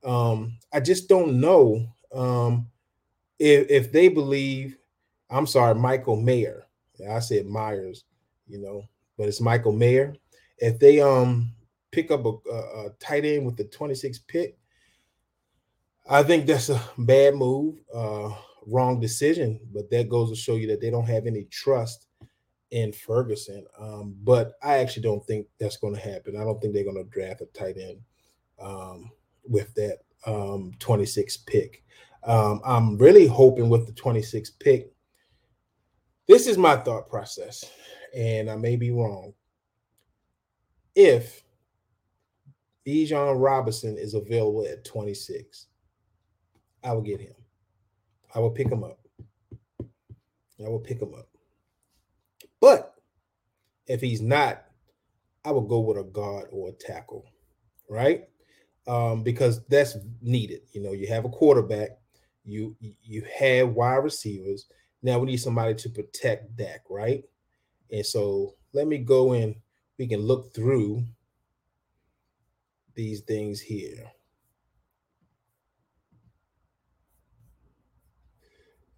um, 0.05 0.57
I 0.73 0.79
just 0.79 1.09
don't 1.09 1.39
know 1.41 1.85
um, 2.13 2.67
if 3.39 3.69
if 3.69 3.91
they 3.91 4.07
believe. 4.07 4.77
I'm 5.29 5.47
sorry, 5.47 5.75
Michael 5.75 6.17
Mayer. 6.17 6.65
I 7.09 7.19
said 7.19 7.45
Myers, 7.47 8.03
you 8.47 8.59
know, 8.59 8.83
but 9.17 9.27
it's 9.27 9.41
Michael 9.41 9.71
Mayer. 9.71 10.15
If 10.57 10.79
they 10.79 11.01
um 11.01 11.53
pick 11.91 12.11
up 12.11 12.25
a, 12.25 12.33
a, 12.49 12.85
a 12.85 12.89
tight 12.99 13.25
end 13.25 13.45
with 13.45 13.57
the 13.57 13.65
26th 13.65 14.27
pick, 14.27 14.57
I 16.09 16.23
think 16.23 16.45
that's 16.45 16.69
a 16.69 16.81
bad 16.97 17.35
move. 17.35 17.75
Uh, 17.93 18.31
wrong 18.67 18.99
decision, 18.99 19.59
but 19.73 19.89
that 19.91 20.09
goes 20.09 20.29
to 20.29 20.35
show 20.35 20.55
you 20.55 20.67
that 20.67 20.81
they 20.81 20.89
don't 20.89 21.07
have 21.07 21.25
any 21.25 21.45
trust 21.45 22.07
in 22.71 22.91
Ferguson. 22.93 23.65
Um, 23.79 24.15
but 24.23 24.53
I 24.63 24.77
actually 24.77 25.03
don't 25.03 25.25
think 25.25 25.47
that's 25.59 25.77
going 25.77 25.95
to 25.95 25.99
happen. 25.99 26.37
I 26.37 26.43
don't 26.43 26.61
think 26.61 26.73
they're 26.73 26.83
going 26.83 27.03
to 27.03 27.09
draft 27.09 27.41
a 27.41 27.45
tight 27.47 27.77
end 27.77 27.99
um, 28.59 29.11
with 29.43 29.73
that 29.75 29.99
um, 30.25 30.73
26 30.79 31.37
pick. 31.37 31.83
Um, 32.23 32.61
I'm 32.63 32.97
really 32.97 33.27
hoping 33.27 33.69
with 33.69 33.87
the 33.87 33.93
26 33.93 34.51
pick. 34.51 34.93
This 36.27 36.47
is 36.47 36.57
my 36.57 36.77
thought 36.77 37.09
process, 37.09 37.65
and 38.15 38.49
I 38.49 38.55
may 38.55 38.75
be 38.75 38.91
wrong. 38.91 39.33
If 40.95 41.43
Bijan 42.85 43.41
Robinson 43.41 43.97
is 43.97 44.13
available 44.13 44.65
at 44.65 44.85
26, 44.85 45.67
I 46.83 46.93
will 46.93 47.01
get 47.01 47.19
him. 47.19 47.33
I 48.33 48.39
will 48.39 48.51
pick 48.51 48.67
him 48.69 48.83
up. 48.83 48.99
I 50.63 50.69
will 50.69 50.79
pick 50.79 51.01
him 51.01 51.13
up. 51.13 51.27
But 52.59 52.95
if 53.87 54.01
he's 54.01 54.21
not, 54.21 54.63
I 55.43 55.51
will 55.51 55.61
go 55.61 55.79
with 55.79 55.97
a 55.97 56.03
guard 56.03 56.49
or 56.51 56.69
a 56.69 56.71
tackle, 56.71 57.25
right? 57.89 58.27
Um, 58.87 59.23
because 59.23 59.63
that's 59.65 59.97
needed. 60.21 60.61
You 60.71 60.83
know, 60.83 60.91
you 60.91 61.07
have 61.07 61.25
a 61.25 61.29
quarterback, 61.29 61.89
you 62.43 62.75
you 62.79 63.23
have 63.37 63.69
wide 63.69 64.03
receivers. 64.03 64.67
Now 65.03 65.19
we 65.19 65.27
need 65.27 65.37
somebody 65.37 65.73
to 65.75 65.89
protect 65.89 66.55
Dak, 66.55 66.81
right? 66.89 67.23
And 67.91 68.05
so 68.05 68.55
let 68.73 68.87
me 68.87 68.99
go 68.99 69.33
in. 69.33 69.55
We 69.97 70.07
can 70.07 70.21
look 70.21 70.53
through 70.53 71.03
these 72.95 73.21
things 73.21 73.59
here. 73.59 74.11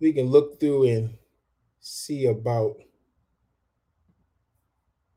We 0.03 0.11
can 0.11 0.27
look 0.27 0.59
through 0.59 0.83
and 0.89 1.17
see 1.79 2.25
about 2.25 2.75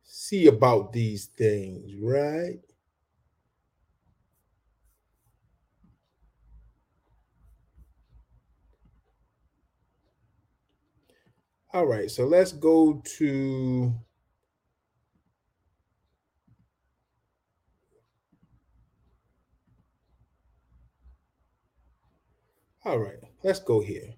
see 0.04 0.46
about 0.46 0.92
these 0.92 1.26
things, 1.26 1.92
right? 2.00 2.60
All 11.72 11.86
right, 11.86 12.10
so 12.10 12.24
let's 12.24 12.52
go 12.52 13.02
to 13.18 13.92
All 22.84 22.98
right, 22.98 23.18
let's 23.42 23.58
go 23.60 23.80
here. 23.80 24.15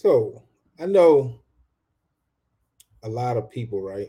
So 0.00 0.44
I 0.78 0.86
know 0.86 1.40
a 3.02 3.08
lot 3.08 3.36
of 3.36 3.50
people, 3.50 3.82
right? 3.82 4.06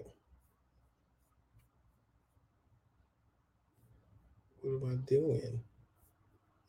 What 4.61 4.83
am 4.83 4.91
I 4.91 5.09
doing? 5.09 5.63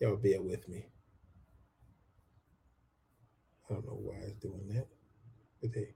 Y'all 0.01 0.17
bear 0.17 0.41
with 0.41 0.67
me. 0.71 0.87
I 3.69 3.75
don't 3.75 3.85
know 3.85 4.01
why 4.03 4.15
it's 4.23 4.39
doing 4.41 4.67
that, 4.69 4.87
but 5.61 5.75
they 5.75 5.93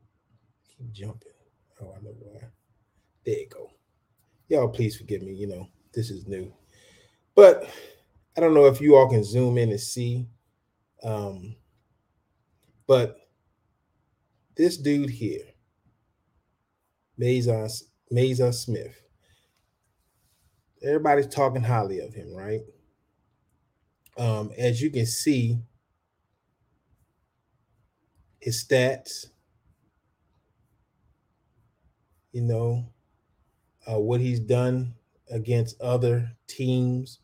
keep 0.69 0.93
jumping. 0.93 1.33
Oh, 1.81 1.95
I 1.99 2.03
know 2.03 2.15
why. 2.19 2.41
There 3.25 3.39
you 3.39 3.49
go. 3.49 3.71
Y'all, 4.49 4.69
please 4.69 4.99
forgive 4.99 5.23
me. 5.23 5.33
You 5.33 5.47
know, 5.47 5.69
this 5.95 6.11
is 6.11 6.27
new, 6.27 6.53
but 7.35 7.71
I 8.37 8.41
don't 8.41 8.53
know 8.53 8.67
if 8.67 8.83
you 8.83 8.97
all 8.97 9.09
can 9.09 9.25
zoom 9.25 9.57
in 9.57 9.71
and 9.71 9.81
see. 9.81 10.27
Um, 11.03 11.57
but 12.87 13.17
this 14.57 14.77
dude 14.77 15.11
here, 15.11 15.45
Mason, 17.17 17.69
Mason 18.11 18.53
Smith, 18.53 19.03
everybody's 20.83 21.27
talking 21.27 21.63
highly 21.63 22.01
of 22.01 22.15
him, 22.15 22.35
right? 22.35 22.61
Um, 24.17 24.53
as 24.57 24.81
you 24.81 24.91
can 24.91 25.07
see, 25.07 25.59
his 28.41 28.65
stats, 28.65 29.27
you 32.33 32.43
know, 32.43 32.85
uh, 33.91 33.99
what 33.99 34.21
he's 34.21 34.41
done 34.41 34.95
against 35.31 35.81
other 35.81 36.31
teams 36.47 37.21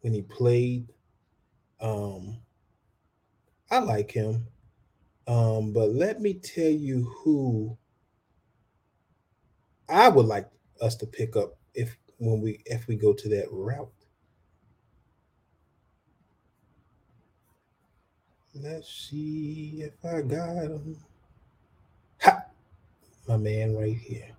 when 0.00 0.12
he 0.12 0.22
played. 0.22 0.92
Um, 1.80 2.38
I 3.70 3.78
like 3.78 4.10
him. 4.10 4.46
Um, 5.26 5.72
but 5.72 5.90
let 5.90 6.20
me 6.20 6.34
tell 6.34 6.70
you 6.70 7.10
who 7.18 7.76
I 9.88 10.08
would 10.08 10.26
like 10.26 10.48
us 10.80 10.96
to 10.96 11.06
pick 11.06 11.36
up 11.36 11.56
if 11.74 11.96
when 12.18 12.40
we 12.40 12.60
if 12.66 12.86
we 12.86 12.96
go 12.96 13.12
to 13.12 13.28
that 13.30 13.48
route. 13.50 13.90
Let's 18.54 19.08
see 19.10 19.82
if 19.82 19.92
I 20.04 20.22
got 20.22 20.56
him. 20.56 20.96
Ha! 22.20 22.44
My 23.26 23.36
man 23.36 23.74
right 23.74 23.96
here. 23.96 24.30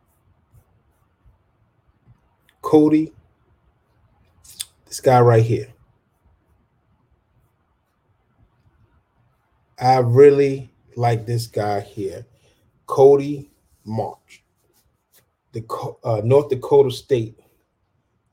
Cody. 2.61 3.13
This 4.85 5.01
guy 5.01 5.19
right 5.19 5.43
here. 5.43 5.67
I 9.77 9.97
really 9.97 10.71
like 10.95 11.25
this 11.25 11.47
guy 11.47 11.81
here, 11.81 12.25
Cody 12.85 13.51
Mauch, 13.83 14.43
the 15.51 15.63
uh, 16.03 16.21
North 16.23 16.49
Dakota 16.49 16.91
State. 16.91 17.39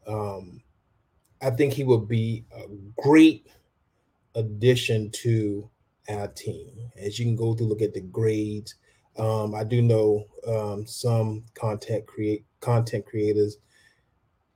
Um, 0.07 0.63
I 1.41 1.51
think 1.51 1.73
he 1.73 1.85
would 1.85 2.09
be 2.09 2.45
a 2.57 2.65
great 3.01 3.49
addition 4.35 5.11
to 5.11 5.69
our 6.09 6.29
team. 6.29 6.91
As 6.97 7.19
you 7.19 7.25
can 7.25 7.37
go 7.37 7.55
through, 7.55 7.69
look 7.69 7.83
at 7.83 7.95
the 7.95 8.01
grades. 8.01 8.75
Um, 9.17 9.55
I 9.55 9.65
do 9.65 9.83
know 9.83 10.27
um, 10.47 10.87
some 10.87 11.45
content 11.55 12.07
create 12.07 12.45
content 12.61 13.05
creators 13.05 13.59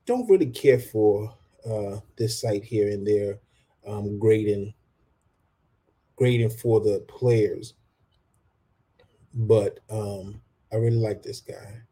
don't 0.06 0.30
really 0.30 0.46
care 0.46 0.78
for 0.78 1.34
uh, 1.68 1.98
this 2.16 2.40
site 2.40 2.64
here 2.64 2.88
and 2.88 3.06
there 3.06 3.40
um, 3.86 4.18
grading 4.18 4.72
grading 6.14 6.48
for 6.48 6.80
the 6.80 7.04
players. 7.08 7.74
But 9.36 9.80
um, 9.90 10.40
I 10.72 10.76
really 10.76 10.96
like 10.96 11.22
this 11.22 11.40
guy. 11.40 11.82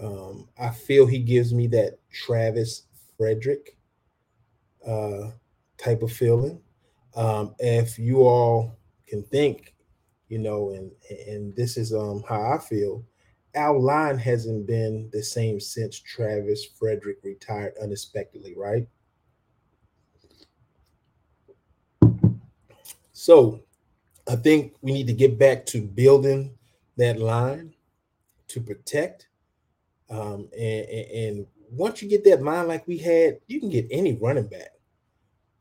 Um, 0.00 0.48
I 0.58 0.70
feel 0.70 1.06
he 1.06 1.18
gives 1.18 1.52
me 1.52 1.66
that 1.68 1.98
Travis 2.10 2.84
Frederick 3.18 3.76
uh, 4.86 5.30
type 5.76 6.02
of 6.02 6.10
feeling. 6.10 6.60
Um, 7.14 7.54
if 7.58 7.98
you 7.98 8.22
all 8.22 8.78
can 9.06 9.22
think, 9.24 9.74
you 10.28 10.38
know, 10.38 10.70
and 10.70 10.90
and 11.28 11.54
this 11.54 11.76
is 11.76 11.92
um 11.92 12.22
how 12.26 12.54
I 12.54 12.58
feel, 12.58 13.04
our 13.54 13.78
line 13.78 14.16
hasn't 14.16 14.66
been 14.66 15.10
the 15.12 15.22
same 15.22 15.60
since 15.60 15.98
Travis 15.98 16.64
Frederick 16.64 17.18
retired 17.22 17.74
unexpectedly, 17.82 18.54
right? 18.56 18.86
So 23.12 23.60
I 24.26 24.36
think 24.36 24.76
we 24.80 24.92
need 24.92 25.08
to 25.08 25.12
get 25.12 25.38
back 25.38 25.66
to 25.66 25.82
building 25.82 26.56
that 27.00 27.18
line 27.18 27.74
to 28.48 28.60
protect. 28.60 29.28
Um, 30.08 30.48
and, 30.58 30.86
and 30.88 31.46
once 31.70 32.02
you 32.02 32.08
get 32.08 32.24
that 32.24 32.42
line 32.42 32.68
like 32.68 32.86
we 32.86 32.98
had, 32.98 33.38
you 33.46 33.60
can 33.60 33.70
get 33.70 33.86
any 33.90 34.16
running 34.16 34.48
back 34.48 34.70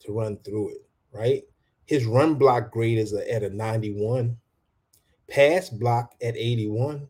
to 0.02 0.12
run 0.12 0.38
through 0.38 0.70
it, 0.70 0.86
right? 1.12 1.44
His 1.86 2.06
run 2.06 2.36
block 2.36 2.72
grade 2.72 2.98
is 2.98 3.14
at 3.14 3.44
a 3.44 3.50
91, 3.50 4.38
pass 5.28 5.70
block 5.70 6.14
at 6.22 6.36
81. 6.36 7.08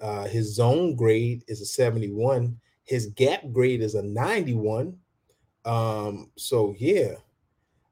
Uh, 0.00 0.24
his 0.26 0.54
zone 0.54 0.94
grade 0.94 1.44
is 1.48 1.60
a 1.60 1.66
71. 1.66 2.58
His 2.84 3.06
gap 3.06 3.42
grade 3.52 3.82
is 3.82 3.94
a 3.94 4.02
91. 4.02 4.96
Um, 5.64 6.30
so 6.36 6.74
yeah, 6.78 7.14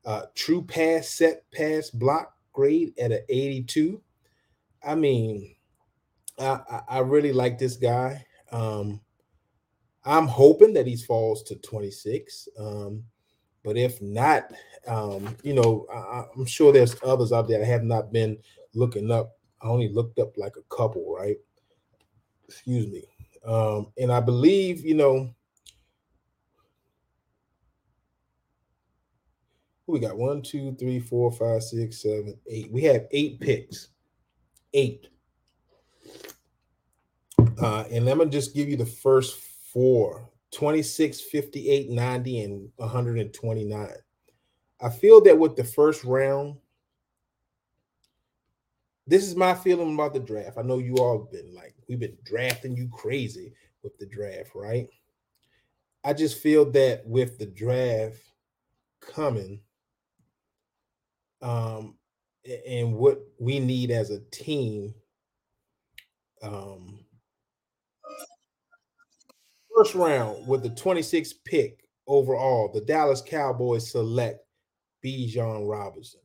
uh, 0.04 0.22
true 0.34 0.62
pass 0.62 1.08
set 1.08 1.42
pass 1.52 1.90
block 1.90 2.34
grade 2.52 2.94
at 2.98 3.12
an 3.12 3.22
82. 3.28 4.00
I 4.84 4.94
mean, 4.94 5.56
I, 6.38 6.80
I 6.88 6.98
really 7.00 7.32
like 7.32 7.58
this 7.58 7.76
guy. 7.76 8.24
Um, 8.52 9.00
I'm 10.04 10.26
hoping 10.26 10.72
that 10.74 10.86
he 10.86 10.96
falls 10.96 11.42
to 11.44 11.56
26. 11.56 12.48
Um, 12.58 13.04
but 13.64 13.76
if 13.76 14.00
not, 14.00 14.52
um, 14.86 15.36
you 15.42 15.54
know, 15.54 15.86
I, 15.92 16.24
am 16.38 16.46
sure 16.46 16.72
there's 16.72 16.96
others 17.04 17.32
out 17.32 17.48
there 17.48 17.60
I 17.60 17.66
have 17.66 17.82
not 17.82 18.12
been 18.12 18.38
looking 18.74 19.10
up. 19.10 19.32
I 19.60 19.66
only 19.66 19.88
looked 19.88 20.20
up 20.20 20.36
like 20.36 20.54
a 20.56 20.74
couple, 20.74 21.12
right? 21.12 21.36
Excuse 22.48 22.86
me. 22.86 23.02
Um, 23.44 23.88
and 23.98 24.12
I 24.12 24.20
believe, 24.20 24.84
you 24.84 24.94
know, 24.94 25.34
we 29.88 29.98
got 29.98 30.16
one, 30.16 30.42
two, 30.42 30.76
three, 30.78 31.00
four, 31.00 31.32
five, 31.32 31.62
six, 31.62 32.02
seven, 32.02 32.38
eight. 32.46 32.70
We 32.70 32.82
have 32.82 33.06
eight 33.10 33.40
picks. 33.40 33.88
Eight. 34.76 35.08
Uh, 37.38 37.84
and 37.90 38.06
I'm 38.08 38.18
gonna 38.18 38.28
just 38.28 38.54
give 38.54 38.68
you 38.68 38.76
the 38.76 38.84
first 38.84 39.40
four 39.72 40.28
26, 40.52 41.20
58, 41.22 41.90
90, 41.90 42.40
and 42.42 42.68
129. 42.76 43.88
I 44.80 44.90
feel 44.90 45.22
that 45.22 45.38
with 45.38 45.56
the 45.56 45.64
first 45.64 46.04
round, 46.04 46.56
this 49.06 49.24
is 49.24 49.34
my 49.34 49.54
feeling 49.54 49.94
about 49.94 50.12
the 50.12 50.20
draft. 50.20 50.58
I 50.58 50.62
know 50.62 50.78
you 50.78 50.96
all 50.96 51.20
have 51.20 51.30
been 51.30 51.54
like, 51.54 51.74
we've 51.88 51.98
been 51.98 52.18
drafting 52.24 52.76
you 52.76 52.88
crazy 52.88 53.54
with 53.82 53.96
the 53.98 54.06
draft, 54.06 54.50
right? 54.54 54.88
I 56.04 56.12
just 56.12 56.38
feel 56.38 56.70
that 56.72 57.06
with 57.06 57.38
the 57.38 57.46
draft 57.46 58.20
coming, 59.00 59.60
um, 61.40 61.94
and 62.66 62.94
what 62.94 63.20
we 63.38 63.58
need 63.60 63.90
as 63.90 64.10
a 64.10 64.20
team. 64.30 64.94
Um, 66.42 67.00
first 69.74 69.94
round 69.94 70.46
with 70.46 70.62
the 70.62 70.70
26th 70.70 71.34
pick 71.44 71.88
overall, 72.06 72.70
the 72.72 72.80
Dallas 72.80 73.22
Cowboys 73.22 73.90
select 73.90 74.40
Bijan 75.04 75.68
Robinson. 75.68 76.20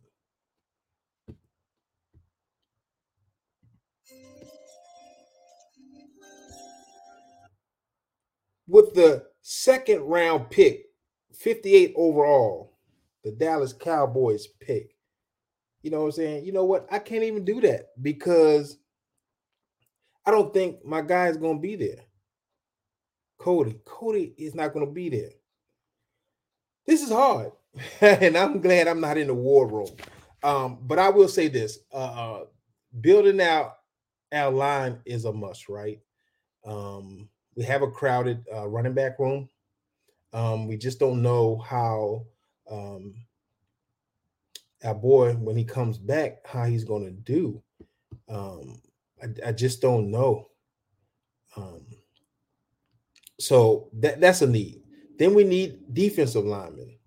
With 8.68 8.94
the 8.94 9.26
second 9.42 10.02
round 10.04 10.50
pick, 10.50 10.86
58 11.34 11.94
overall, 11.98 12.78
the 13.24 13.32
Dallas 13.32 13.74
Cowboys 13.74 14.48
pick 14.48 14.96
you 15.82 15.92
know 15.92 16.02
what 16.02 16.06
I'm 16.08 16.12
saying? 16.14 16.46
You 16.46 16.52
know 16.52 16.66
what? 16.66 16.88
I 16.92 17.00
can't 17.00 17.24
even 17.24 17.46
do 17.46 17.62
that 17.62 17.90
because 18.02 18.78
I 20.26 20.32
don't 20.32 20.54
think 20.54 20.86
my 20.86 21.02
guy 21.02 21.28
is 21.28 21.38
going 21.38 21.58
to 21.58 21.62
be 21.62 21.76
there. 21.76 22.06
Cody. 23.38 23.80
Cody 23.86 24.34
is 24.38 24.54
not 24.54 24.74
going 24.74 24.86
to 24.86 24.92
be 24.92 25.10
there. 25.10 25.32
This 26.86 27.02
is 27.02 27.10
hard. 27.12 27.52
and 28.02 28.38
I'm 28.38 28.62
glad 28.62 28.88
I'm 28.88 29.02
not 29.02 29.18
in 29.18 29.28
the 29.28 29.34
war 29.34 29.68
room. 29.68 29.90
Um, 30.44 30.80
but 30.82 31.00
I 31.00 31.10
will 31.10 31.28
say 31.28 31.48
this 31.48 31.80
uh, 31.94 31.98
uh, 31.98 32.46
building 33.00 33.42
out 33.42 33.78
our 34.32 34.52
line 34.52 35.00
is 35.06 35.26
a 35.26 35.34
must, 35.34 35.70
right? 35.70 36.00
Um, 36.66 37.30
we 37.56 37.64
have 37.64 37.82
a 37.82 37.92
crowded 37.92 38.46
uh, 38.54 38.68
running 38.68 38.94
back 38.94 39.20
room. 39.20 39.50
Um, 40.34 40.68
we 40.68 40.78
just 40.78 41.00
don't 41.00 41.22
know 41.22 41.58
how 41.58 42.26
um, 42.70 43.16
our 44.84 44.96
boy 44.96 45.34
when 45.34 45.56
he 45.56 45.64
comes 45.64 45.98
back 45.98 46.46
how 46.46 46.66
he's 46.66 46.84
going 46.84 47.06
to 47.06 47.12
do. 47.12 47.62
Um 48.30 48.82
I, 49.22 49.50
I, 49.50 49.52
just 49.52 49.82
don't 49.82 50.10
know. 50.10 50.50
Um 51.56 51.86
so 53.40 53.90
that 53.94 54.22
that's 54.22 54.42
a 54.42 54.48
need. 54.48 54.82
Then 55.18 55.34
we 55.34 55.44
need 55.44 55.94
defensive 55.94 56.46
linemen 56.46 56.98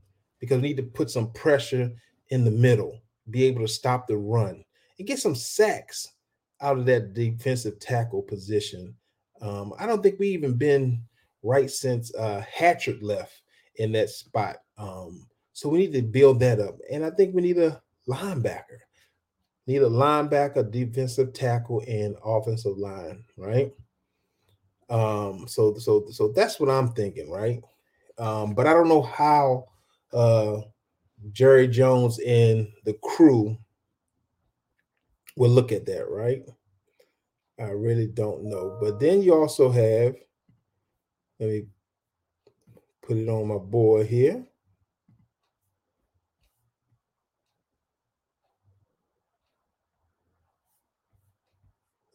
because 0.40 0.60
we 0.60 0.68
need 0.68 0.76
to 0.76 0.82
put 0.82 1.10
some 1.10 1.32
pressure 1.32 1.90
in 2.28 2.44
the 2.44 2.50
middle 2.50 3.00
be 3.30 3.44
able 3.44 3.62
to 3.62 3.68
stop 3.68 4.06
the 4.06 4.16
run 4.16 4.62
and 4.98 5.08
get 5.08 5.18
some 5.18 5.34
sacks 5.34 6.12
out 6.60 6.78
of 6.78 6.86
that 6.86 7.14
defensive 7.14 7.78
tackle 7.80 8.22
position. 8.22 8.94
Um 9.40 9.72
i 9.78 9.86
don't 9.86 10.02
think 10.02 10.18
we 10.18 10.28
even 10.28 10.54
been 10.54 11.02
right 11.42 11.70
since 11.70 12.14
uh 12.14 12.44
Hatcher 12.52 12.96
left 13.00 13.42
in 13.76 13.92
that 13.92 14.10
spot. 14.10 14.56
Um 14.78 15.26
so 15.54 15.68
we 15.68 15.78
need 15.78 15.92
to 15.94 16.02
build 16.02 16.40
that 16.40 16.60
up. 16.60 16.76
And 16.90 17.04
I 17.04 17.10
think 17.10 17.34
we 17.34 17.40
need 17.40 17.58
a 17.58 17.80
linebacker. 18.06 18.80
Need 19.66 19.82
a 19.82 19.88
linebacker, 19.88 20.70
defensive 20.70 21.32
tackle, 21.32 21.82
and 21.88 22.16
offensive 22.22 22.76
line, 22.76 23.24
right? 23.38 23.72
Um, 24.90 25.46
so 25.48 25.74
so 25.78 26.06
so 26.10 26.28
that's 26.28 26.60
what 26.60 26.68
I'm 26.68 26.92
thinking, 26.92 27.30
right? 27.30 27.62
Um, 28.18 28.54
but 28.54 28.66
I 28.66 28.74
don't 28.74 28.88
know 28.88 29.00
how 29.00 29.64
uh 30.12 30.60
Jerry 31.32 31.68
Jones 31.68 32.18
and 32.20 32.68
the 32.84 32.94
crew 33.02 33.56
will 35.36 35.50
look 35.50 35.72
at 35.72 35.86
that, 35.86 36.08
right? 36.10 36.42
I 37.58 37.70
really 37.70 38.08
don't 38.08 38.44
know. 38.44 38.76
But 38.80 38.98
then 38.98 39.22
you 39.22 39.34
also 39.34 39.70
have, 39.70 40.16
let 41.38 41.48
me 41.48 41.66
put 43.02 43.16
it 43.16 43.28
on 43.28 43.48
my 43.48 43.58
board 43.58 44.06
here. 44.06 44.44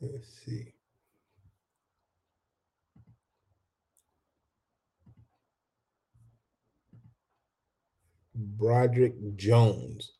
Let's 0.01 0.29
see. 0.45 0.73
Broderick 8.35 9.15
Jones. 9.35 10.11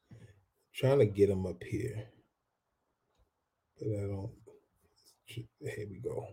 trying 0.74 1.00
to 1.00 1.06
get 1.06 1.30
him 1.30 1.46
up 1.46 1.64
here, 1.64 2.06
but 3.80 3.88
I 3.88 4.08
don't. 4.08 4.32
Here 5.26 5.88
we 5.90 6.00
go. 6.04 6.28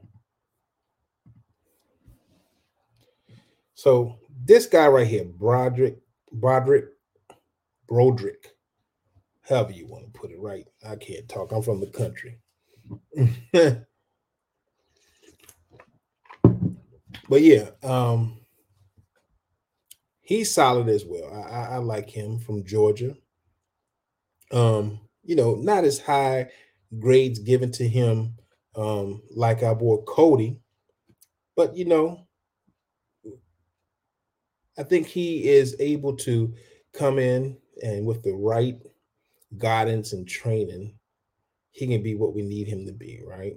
So 3.74 4.18
this 4.44 4.66
guy 4.66 4.88
right 4.88 5.06
here, 5.06 5.24
Broderick, 5.24 5.98
Broderick, 6.32 6.86
Broderick, 7.88 8.56
however 9.48 9.72
you 9.72 9.86
want 9.86 10.06
to 10.06 10.18
put 10.18 10.30
it, 10.30 10.40
right? 10.40 10.66
I 10.88 10.96
can't 10.96 11.28
talk. 11.28 11.52
I'm 11.52 11.62
from 11.62 11.80
the 11.80 11.88
country. 11.88 12.40
but 13.52 13.82
yeah, 17.30 17.70
um, 17.82 18.38
he's 20.20 20.52
solid 20.52 20.88
as 20.88 21.04
well. 21.04 21.32
I, 21.32 21.50
I, 21.50 21.64
I, 21.74 21.76
like 21.78 22.10
him 22.10 22.38
from 22.38 22.64
Georgia. 22.64 23.16
Um, 24.52 25.00
you 25.24 25.34
know, 25.36 25.54
not 25.54 25.84
as 25.84 25.98
high 25.98 26.50
grades 26.98 27.38
given 27.38 27.72
to 27.72 27.88
him 27.88 28.34
um, 28.76 29.22
like 29.34 29.62
our 29.62 29.74
boy 29.74 29.96
Cody, 30.06 30.60
but 31.56 31.76
you 31.76 31.86
know, 31.86 32.26
I 34.78 34.82
think 34.82 35.06
he 35.06 35.48
is 35.48 35.74
able 35.80 36.16
to 36.18 36.54
come 36.92 37.18
in 37.18 37.56
and 37.82 38.06
with 38.06 38.22
the 38.22 38.32
right 38.32 38.78
guidance 39.56 40.12
and 40.12 40.28
training, 40.28 40.98
he 41.76 41.86
can 41.86 42.02
be 42.02 42.14
what 42.14 42.34
we 42.34 42.40
need 42.40 42.66
him 42.66 42.86
to 42.86 42.92
be, 42.92 43.20
right? 43.26 43.54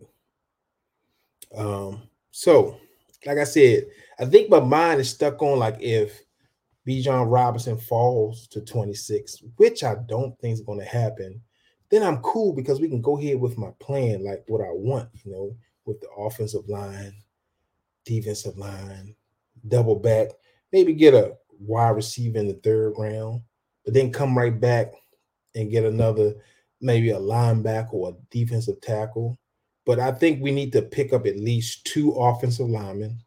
Um, 1.56 2.04
so 2.32 2.78
like 3.26 3.38
I 3.38 3.46
said, 3.46 3.88
I 4.20 4.26
think 4.26 4.50
my 4.50 4.60
mind 4.60 5.00
is 5.00 5.10
stuck 5.10 5.42
on 5.42 5.58
like 5.58 5.78
if 5.80 6.20
Bijan 6.86 7.32
Robinson 7.32 7.78
falls 7.78 8.48
to 8.48 8.60
26, 8.60 9.44
which 9.56 9.86
I 9.86 9.96
don't 10.08 10.38
think 10.40 10.54
is 10.54 10.62
going 10.62 10.80
to 10.80 10.86
happen, 10.86 11.42
then 11.90 12.04
I'm 12.04 12.18
cool 12.18 12.54
because 12.54 12.82
we 12.82 12.90
can 12.90 13.02
go 13.02 13.18
ahead 13.18 13.40
with 13.40 13.58
my 13.58 13.70
plan, 13.80 14.26
like 14.26 14.44
what 14.48 14.62
I 14.62 14.72
want, 14.72 15.08
you 15.24 15.32
know, 15.32 15.56
with 15.86 16.02
the 16.02 16.10
offensive 16.10 16.68
line, 16.68 17.14
defensive 18.04 18.58
line, 18.58 19.16
double 19.70 19.96
back, 19.96 20.28
maybe 20.74 20.94
get 20.94 21.14
a 21.14 21.38
wide 21.58 21.96
receiver 21.96 22.38
in 22.38 22.48
the 22.48 22.54
third 22.56 22.96
round, 22.98 23.44
but 23.86 23.94
then 23.94 24.12
come 24.12 24.38
right 24.38 24.60
back 24.60 24.92
and 25.56 25.72
get 25.72 25.86
another, 25.86 26.34
maybe 26.82 27.10
a 27.12 27.20
linebacker 27.20 27.94
or 27.94 28.10
a 28.10 28.16
defensive 28.32 28.82
tackle. 28.82 29.38
But 29.86 30.00
I 30.00 30.12
think 30.12 30.42
we 30.42 30.52
need 30.52 30.72
to 30.74 30.82
pick 30.82 31.14
up 31.14 31.26
at 31.26 31.40
least 31.40 31.86
two 31.86 32.12
offensive 32.12 32.70
linemen, 32.70 33.20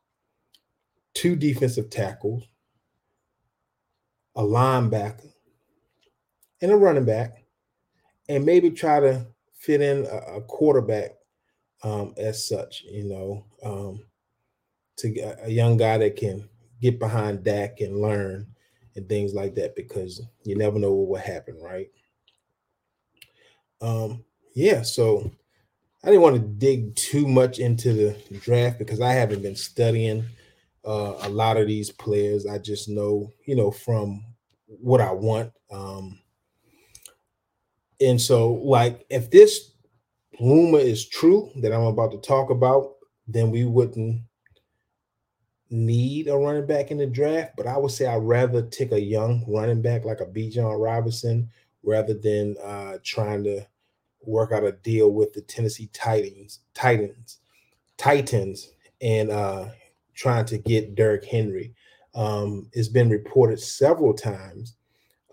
two 1.15 1.37
defensive 1.37 1.91
tackles, 1.91 2.45
a 4.37 4.43
linebacker, 4.43 5.31
and 6.61 6.71
a 6.71 6.77
running 6.77 7.05
back, 7.05 7.45
and 8.29 8.47
maybe 8.47 8.71
try 8.71 9.01
to 9.01 9.27
fit 9.55 9.81
in 9.81 10.07
a, 10.07 10.37
a 10.37 10.43
quarterback 10.43 11.13
um, 11.83 12.15
as 12.17 12.47
such, 12.47 12.83
you 12.83 13.05
know, 13.05 13.45
um, 13.65 14.05
to 14.99 15.35
a 15.43 15.51
young 15.51 15.77
guy 15.77 15.99
that 15.99 16.17
can 16.17 16.49
get 16.81 16.99
behind 16.99 17.45
Dak 17.45 17.81
and 17.81 18.01
learn 18.01 18.47
and 18.95 19.09
things 19.09 19.35
like 19.35 19.55
that 19.55 19.75
because 19.75 20.23
you 20.45 20.57
never 20.57 20.79
know 20.79 20.93
what 20.93 21.09
will 21.09 21.35
happen, 21.35 21.59
right? 21.61 21.89
Um, 23.83 24.25
yeah, 24.55 24.83
so 24.83 25.31
I 26.05 26.09
didn't 26.09 26.23
want 26.23 26.37
to 26.37 26.41
dig 26.41 26.95
too 26.95 27.27
much 27.27 27.59
into 27.59 27.93
the 27.93 28.39
draft 28.39 28.79
because 28.79 29.01
I 29.01 29.13
haven't 29.13 29.43
been 29.43 29.57
studying 29.57 30.25
uh, 30.87 31.15
a 31.23 31.29
lot 31.29 31.57
of 31.57 31.67
these 31.67 31.91
players. 31.91 32.47
I 32.47 32.59
just 32.59 32.89
know, 32.89 33.31
you 33.45 33.57
know, 33.57 33.71
from 33.71 34.25
what 34.67 35.01
I 35.01 35.13
want. 35.13 35.53
Um, 35.71 36.21
and 38.01 38.21
so, 38.21 38.55
like, 38.55 39.05
if 39.11 39.31
this 39.31 39.73
rumor 40.41 40.79
is 40.79 41.09
true 41.09 41.51
that 41.57 41.73
I'm 41.73 41.83
about 41.83 42.13
to 42.13 42.19
talk 42.19 42.51
about, 42.51 42.95
then 43.27 43.51
we 43.51 43.65
wouldn't 43.65 44.23
need 45.71 46.29
a 46.29 46.37
running 46.37 46.67
back 46.67 46.91
in 46.91 46.99
the 46.99 47.07
draft, 47.07 47.53
but 47.57 47.67
I 47.67 47.79
would 47.79 47.91
say 47.91 48.07
I'd 48.07 48.17
rather 48.19 48.63
take 48.63 48.93
a 48.93 49.01
young 49.01 49.45
running 49.49 49.83
back 49.83 50.05
like 50.05 50.21
a 50.21 50.27
Bijan 50.27 50.81
Robinson 50.81 51.49
rather 51.83 52.15
than 52.15 52.57
uh, 52.63 52.99
trying 53.03 53.45
to 53.45 53.67
work 54.25 54.53
out 54.53 54.65
a 54.65 54.73
deal 54.73 55.11
with 55.11 55.33
the 55.33 55.43
Tennessee 55.43 55.91
Titans, 55.93 56.61
Titans, 56.75 57.39
Titans, 57.97 58.73
and 59.01 59.31
uh, 59.31 59.69
trying 60.15 60.45
to 60.47 60.59
get 60.59 60.95
Derrick 60.95 61.25
Henry. 61.25 61.75
Um, 62.15 62.69
it's 62.73 62.89
been 62.89 63.09
reported 63.09 63.61
several 63.61 64.15
times 64.15 64.77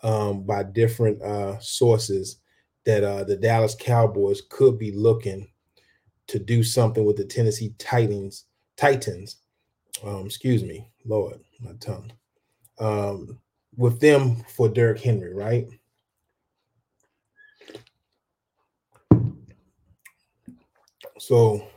um, 0.03 0.43
by 0.43 0.63
different 0.63 1.21
uh, 1.21 1.59
sources 1.59 2.37
that 2.85 3.03
uh, 3.03 3.23
the 3.23 3.35
Dallas 3.35 3.75
Cowboys 3.75 4.41
could 4.49 4.79
be 4.79 4.91
looking 4.91 5.47
to 6.27 6.39
do 6.39 6.63
something 6.63 7.05
with 7.05 7.17
the 7.17 7.25
Tennessee 7.25 7.73
Titans, 7.77 8.45
Titans 8.77 9.37
um, 10.03 10.25
excuse 10.25 10.63
me, 10.63 10.89
Lord, 11.05 11.39
my 11.59 11.73
tongue, 11.79 12.11
um, 12.79 13.39
with 13.75 13.99
them 13.99 14.43
for 14.55 14.69
Derrick 14.69 15.01
Henry, 15.01 15.33
right? 15.33 15.67
So 21.19 21.67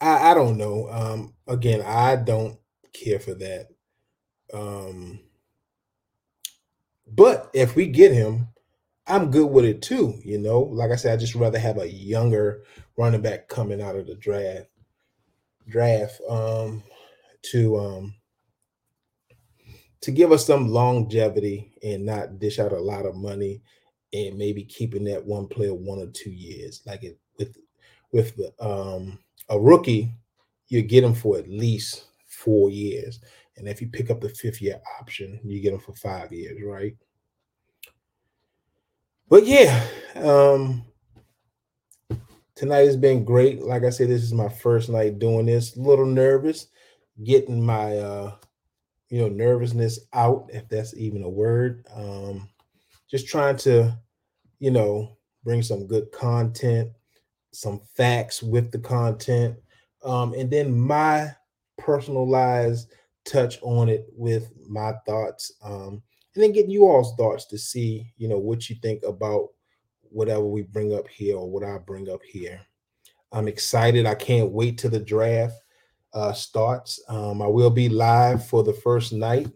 I, 0.00 0.30
I 0.30 0.34
don't 0.34 0.56
know. 0.56 0.88
Um, 0.90 1.34
again, 1.46 1.82
I 1.82 2.16
don't 2.16 2.58
care 2.92 3.18
for 3.18 3.34
that. 3.34 3.68
Um, 4.52 5.20
but 7.06 7.50
if 7.54 7.74
we 7.76 7.86
get 7.86 8.12
him, 8.12 8.48
I'm 9.06 9.30
good 9.30 9.50
with 9.50 9.64
it 9.64 9.82
too. 9.82 10.14
You 10.24 10.38
know, 10.38 10.60
like 10.60 10.92
I 10.92 10.96
said, 10.96 11.14
I 11.14 11.16
just 11.16 11.34
rather 11.34 11.58
have 11.58 11.78
a 11.78 11.90
younger 11.90 12.62
running 12.96 13.22
back 13.22 13.48
coming 13.48 13.82
out 13.82 13.96
of 13.96 14.06
the 14.06 14.14
draft. 14.14 14.66
Draft. 15.68 16.20
Um, 16.28 16.82
to 17.42 17.78
um 17.78 18.14
to 20.02 20.10
give 20.10 20.32
us 20.32 20.46
some 20.46 20.68
longevity 20.68 21.72
and 21.82 22.04
not 22.04 22.38
dish 22.38 22.58
out 22.58 22.72
a 22.72 22.80
lot 22.80 23.06
of 23.06 23.16
money 23.16 23.62
and 24.12 24.36
maybe 24.36 24.64
keeping 24.64 25.04
that 25.04 25.24
one 25.24 25.46
player 25.46 25.74
one 25.74 25.98
or 25.98 26.06
two 26.08 26.30
years 26.30 26.82
like 26.86 27.02
it 27.02 27.18
with 27.38 27.56
with 28.12 28.36
the 28.36 28.52
um 28.64 29.18
a 29.48 29.58
rookie 29.58 30.12
you 30.68 30.82
get 30.82 31.04
him 31.04 31.14
for 31.14 31.36
at 31.36 31.48
least 31.48 32.04
four 32.26 32.70
years. 32.70 33.20
And 33.56 33.68
if 33.68 33.80
you 33.80 33.88
pick 33.88 34.08
up 34.10 34.20
the 34.20 34.28
fifth 34.28 34.62
year 34.62 34.80
option 35.00 35.40
you 35.44 35.60
get 35.60 35.72
him 35.74 35.80
for 35.80 35.94
five 35.94 36.32
years 36.32 36.58
right? 36.64 36.96
But 39.28 39.46
yeah 39.46 39.86
um 40.16 40.84
tonight 42.54 42.86
has 42.86 42.96
been 42.96 43.24
great. 43.24 43.62
Like 43.62 43.84
i 43.84 43.90
said 43.90 44.08
this 44.08 44.22
is 44.22 44.32
my 44.32 44.48
first 44.48 44.88
night 44.88 45.18
doing 45.18 45.46
this. 45.46 45.76
A 45.76 45.80
little 45.80 46.06
nervous 46.06 46.66
getting 47.24 47.64
my 47.64 47.98
uh 47.98 48.36
you 49.08 49.20
know 49.20 49.28
nervousness 49.28 50.00
out 50.12 50.48
if 50.52 50.68
that's 50.68 50.96
even 50.96 51.22
a 51.22 51.28
word. 51.28 51.86
Um 51.94 52.48
just 53.10 53.26
trying 53.26 53.56
to 53.58 53.96
you 54.58 54.70
know 54.70 55.16
bring 55.42 55.62
some 55.62 55.86
good 55.86 56.12
content 56.12 56.90
some 57.52 57.80
facts 57.94 58.42
with 58.42 58.70
the 58.70 58.78
content 58.78 59.56
um 60.04 60.32
and 60.34 60.50
then 60.50 60.78
my 60.78 61.28
personalized 61.78 62.92
touch 63.24 63.58
on 63.62 63.88
it 63.88 64.06
with 64.12 64.50
my 64.68 64.92
thoughts 65.06 65.52
um 65.62 66.02
and 66.34 66.44
then 66.44 66.52
getting 66.52 66.70
you 66.70 66.84
all's 66.84 67.14
thoughts 67.16 67.44
to 67.46 67.58
see 67.58 68.12
you 68.16 68.28
know 68.28 68.38
what 68.38 68.70
you 68.70 68.76
think 68.82 69.02
about 69.02 69.48
whatever 70.02 70.44
we 70.44 70.62
bring 70.62 70.94
up 70.94 71.06
here 71.08 71.36
or 71.36 71.48
what 71.48 71.62
I 71.62 71.78
bring 71.78 72.08
up 72.08 72.22
here 72.22 72.60
I'm 73.32 73.48
excited 73.48 74.06
I 74.06 74.14
can't 74.14 74.50
wait 74.50 74.78
till 74.78 74.90
the 74.90 75.00
draft 75.00 75.54
uh, 76.12 76.32
starts. 76.32 77.00
Um, 77.08 77.42
I 77.42 77.46
will 77.46 77.70
be 77.70 77.88
live 77.88 78.46
for 78.46 78.62
the 78.62 78.72
first 78.72 79.12
night 79.12 79.48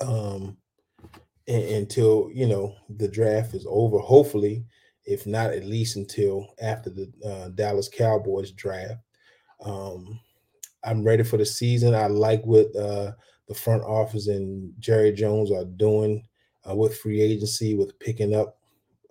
um, 0.00 0.56
until 1.46 2.30
you 2.32 2.46
know 2.46 2.74
the 2.88 3.08
draft 3.08 3.54
is 3.54 3.66
over. 3.68 3.98
Hopefully, 3.98 4.64
if 5.04 5.26
not, 5.26 5.50
at 5.50 5.64
least 5.64 5.96
until 5.96 6.46
after 6.60 6.90
the 6.90 7.12
uh, 7.24 7.48
Dallas 7.50 7.88
Cowboys 7.88 8.52
draft. 8.52 9.00
Um, 9.64 10.20
I'm 10.84 11.04
ready 11.04 11.22
for 11.22 11.36
the 11.36 11.46
season. 11.46 11.94
I 11.94 12.06
like 12.06 12.42
what 12.44 12.74
uh, 12.76 13.12
the 13.48 13.54
front 13.54 13.82
office 13.82 14.28
and 14.28 14.72
Jerry 14.78 15.12
Jones 15.12 15.50
are 15.50 15.64
doing 15.64 16.26
uh, 16.68 16.74
with 16.74 16.98
free 16.98 17.20
agency, 17.20 17.74
with 17.74 17.98
picking 17.98 18.34
up, 18.34 18.58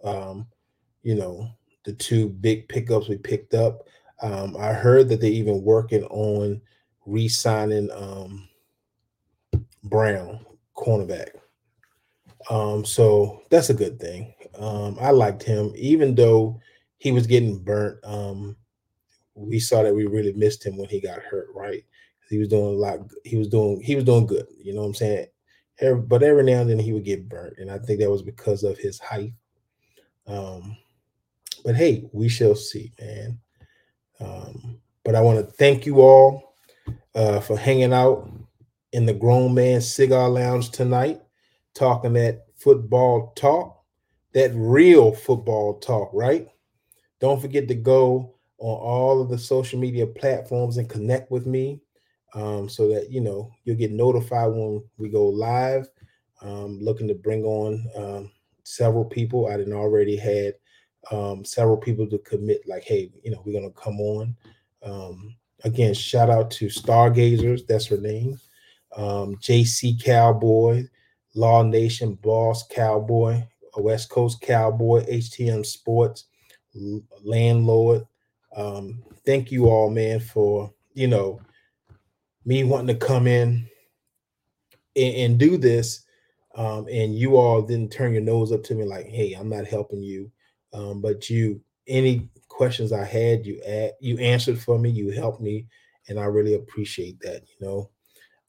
um, 0.03 0.47
you 1.03 1.15
know, 1.15 1.47
the 1.85 1.93
two 1.93 2.29
big 2.29 2.67
pickups 2.69 3.07
we 3.07 3.17
picked 3.17 3.53
up. 3.53 3.83
Um, 4.21 4.55
I 4.57 4.73
heard 4.73 5.09
that 5.09 5.19
they're 5.21 5.31
even 5.31 5.63
working 5.63 6.03
on 6.05 6.61
re-signing 7.05 7.89
um, 7.91 8.47
Brown, 9.83 10.45
cornerback. 10.77 11.29
Um, 12.49 12.85
so 12.85 13.43
that's 13.49 13.69
a 13.69 13.75
good 13.75 13.99
thing. 13.99 14.33
Um, 14.57 14.97
I 14.99 15.11
liked 15.11 15.43
him, 15.43 15.71
even 15.75 16.15
though 16.15 16.59
he 16.97 17.11
was 17.11 17.27
getting 17.27 17.59
burnt. 17.59 17.99
Um, 18.03 18.57
we 19.35 19.59
saw 19.59 19.83
that 19.83 19.95
we 19.95 20.05
really 20.05 20.33
missed 20.33 20.65
him 20.65 20.77
when 20.77 20.89
he 20.89 20.99
got 20.99 21.19
hurt, 21.19 21.47
right? 21.55 21.83
He 22.29 22.37
was 22.37 22.47
doing 22.47 22.65
a 22.65 22.69
lot. 22.69 22.99
He 23.23 23.37
was 23.37 23.47
doing. 23.47 23.81
He 23.81 23.95
was 23.95 24.03
doing 24.05 24.25
good. 24.25 24.47
You 24.57 24.73
know 24.73 24.81
what 24.81 24.87
I'm 24.87 24.93
saying? 24.95 25.27
But 26.07 26.23
every 26.23 26.43
now 26.43 26.61
and 26.61 26.69
then 26.69 26.79
he 26.79 26.93
would 26.93 27.05
get 27.05 27.27
burnt, 27.27 27.57
and 27.57 27.71
I 27.71 27.79
think 27.79 27.99
that 27.99 28.11
was 28.11 28.21
because 28.21 28.63
of 28.63 28.77
his 28.77 28.99
height. 28.99 29.33
Um, 30.27 30.77
but 31.65 31.75
hey, 31.75 32.07
we 32.13 32.29
shall 32.29 32.55
see, 32.55 32.91
man. 32.99 33.39
Um, 34.19 34.79
but 35.03 35.15
I 35.15 35.21
want 35.21 35.39
to 35.39 35.51
thank 35.53 35.85
you 35.85 36.01
all 36.01 36.55
uh, 37.15 37.39
for 37.39 37.57
hanging 37.57 37.93
out 37.93 38.29
in 38.93 39.05
the 39.05 39.13
Grown 39.13 39.53
Man 39.53 39.81
Cigar 39.81 40.29
Lounge 40.29 40.69
tonight, 40.69 41.21
talking 41.73 42.13
that 42.13 42.45
football 42.55 43.33
talk, 43.35 43.83
that 44.33 44.51
real 44.53 45.13
football 45.13 45.79
talk, 45.79 46.09
right? 46.13 46.47
Don't 47.19 47.41
forget 47.41 47.67
to 47.67 47.75
go 47.75 48.35
on 48.57 48.79
all 48.79 49.21
of 49.21 49.29
the 49.29 49.37
social 49.37 49.79
media 49.79 50.07
platforms 50.07 50.77
and 50.77 50.89
connect 50.89 51.31
with 51.31 51.45
me 51.45 51.81
um, 52.33 52.69
so 52.69 52.87
that 52.89 53.11
you 53.11 53.21
know 53.21 53.51
you'll 53.63 53.77
get 53.77 53.91
notified 53.91 54.51
when 54.51 54.83
we 54.97 55.09
go 55.09 55.27
live. 55.27 55.87
Um, 56.41 56.79
looking 56.81 57.07
to 57.07 57.13
bring 57.13 57.43
on 57.43 57.87
um, 57.95 58.31
several 58.63 59.05
people. 59.05 59.47
I 59.47 59.57
didn't 59.57 59.73
already 59.73 60.15
had 60.15 60.55
um, 61.11 61.45
several 61.45 61.77
people 61.77 62.07
to 62.07 62.17
commit, 62.19 62.67
like, 62.67 62.83
hey, 62.83 63.11
you 63.23 63.29
know, 63.31 63.41
we're 63.45 63.59
gonna 63.59 63.71
come 63.73 63.99
on. 63.99 64.35
Um, 64.83 65.35
again, 65.63 65.93
shout 65.93 66.29
out 66.29 66.51
to 66.51 66.69
Stargazers, 66.69 67.65
that's 67.65 67.85
her 67.87 67.97
name. 67.97 68.39
Um, 68.95 69.35
JC 69.37 70.03
Cowboy, 70.03 70.85
Law 71.35 71.63
Nation 71.63 72.15
Boss 72.15 72.67
Cowboy, 72.67 73.43
West 73.77 74.09
Coast 74.09 74.41
Cowboy, 74.41 75.05
HTM 75.05 75.65
Sports, 75.65 76.25
Landlord. 77.23 78.05
Um, 78.55 79.03
thank 79.25 79.51
you 79.51 79.67
all, 79.67 79.89
man, 79.89 80.19
for 80.19 80.73
you 80.93 81.07
know 81.07 81.39
me 82.45 82.63
wanting 82.63 82.99
to 82.99 83.05
come 83.05 83.27
in 83.27 83.67
and, 84.95 85.15
and 85.15 85.39
do 85.39 85.57
this. 85.57 86.03
Um, 86.55 86.87
and 86.91 87.15
you 87.15 87.37
all 87.37 87.61
didn't 87.61 87.93
turn 87.93 88.11
your 88.11 88.21
nose 88.21 88.51
up 88.51 88.63
to 88.63 88.75
me 88.75 88.83
like, 88.83 89.07
hey, 89.07 89.33
I'm 89.33 89.49
not 89.49 89.65
helping 89.65 90.03
you. 90.03 90.29
Um, 90.73 91.01
but 91.01 91.29
you 91.29 91.61
any 91.87 92.29
questions 92.49 92.91
I 92.91 93.05
had, 93.05 93.45
you 93.45 93.61
add, 93.65 93.93
you 93.99 94.17
answered 94.17 94.59
for 94.59 94.77
me, 94.77 94.89
you 94.89 95.11
helped 95.11 95.41
me, 95.41 95.67
and 96.07 96.19
I 96.19 96.25
really 96.25 96.55
appreciate 96.55 97.19
that. 97.21 97.43
You 97.47 97.65
know, 97.65 97.89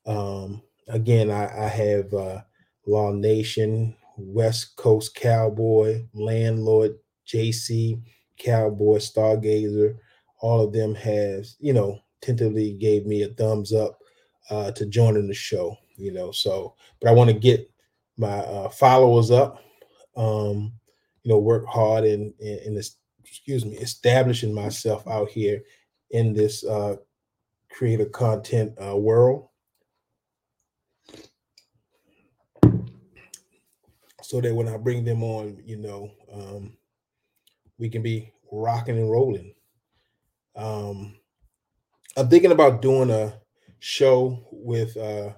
um, 0.07 0.63
again, 0.89 1.31
I, 1.31 1.65
I 1.65 1.69
have 1.69 2.13
uh, 2.13 2.41
Law 2.87 3.13
Nation, 3.13 3.97
West 4.17 4.77
Coast 4.77 5.15
Cowboy, 5.15 6.05
Landlord, 6.15 6.99
JC 7.27 8.01
Cowboy, 8.39 8.99
Stargazer. 8.99 9.97
All 10.41 10.65
of 10.65 10.73
them 10.73 10.95
has, 10.95 11.57
you 11.61 11.73
know, 11.73 12.01
tentatively 12.21 12.73
gave 12.75 13.07
me 13.07 13.23
a 13.23 13.29
thumbs 13.29 13.73
up 13.73 13.99
uh, 14.51 14.71
to 14.73 14.87
joining 14.87 15.29
the 15.29 15.35
show. 15.35 15.77
You 15.97 16.13
know, 16.13 16.33
so 16.33 16.75
but 17.01 17.11
I 17.11 17.13
want 17.13 17.31
to 17.31 17.39
get 17.39 17.71
my 18.17 18.39
uh, 18.39 18.69
followers 18.71 19.31
up. 19.31 19.63
Um, 20.17 20.73
you 21.23 21.33
know, 21.33 21.39
work 21.39 21.67
hard 21.67 22.05
in 22.05 22.35
in, 22.41 22.59
in 22.67 22.75
this, 22.75 22.97
excuse 23.25 23.65
me, 23.65 23.77
establishing 23.77 24.55
myself 24.55 25.07
out 25.07 25.31
here 25.31 25.63
in 26.11 26.33
this 26.33 26.65
uh, 26.65 26.97
creative 27.71 28.13
content 28.13 28.73
uh, 28.85 28.97
world. 28.97 29.49
So 34.33 34.41
that 34.41 34.55
when 34.55 34.67
I 34.67 34.79
bring 34.79 35.05
them 35.05 35.23
on, 35.23 35.59
you 35.63 35.77
know, 35.77 36.11
um, 36.33 36.79
we 37.77 37.91
can 37.91 38.01
be 38.01 38.33
rocking 38.51 38.97
and 38.97 39.11
rolling. 39.11 39.55
Um, 40.57 41.17
I'm 42.17 42.31
thinking 42.31 42.53
about 42.53 42.81
doing 42.81 43.11
a 43.11 43.35
show 43.79 44.43
with 44.51 44.97
uh, 44.97 45.35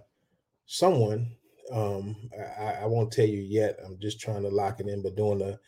someone. 0.66 1.32
Um, 1.72 2.30
I, 2.56 2.82
I, 2.82 2.86
won't 2.86 3.10
tell 3.10 3.26
you 3.26 3.40
yet. 3.40 3.80
I'm 3.84 3.98
just 3.98 4.20
trying 4.20 4.42
to 4.42 4.48
lock 4.48 4.78
it 4.78 4.86
in, 4.86 5.02
but 5.02 5.16
doing 5.16 5.42
a, 5.42 5.58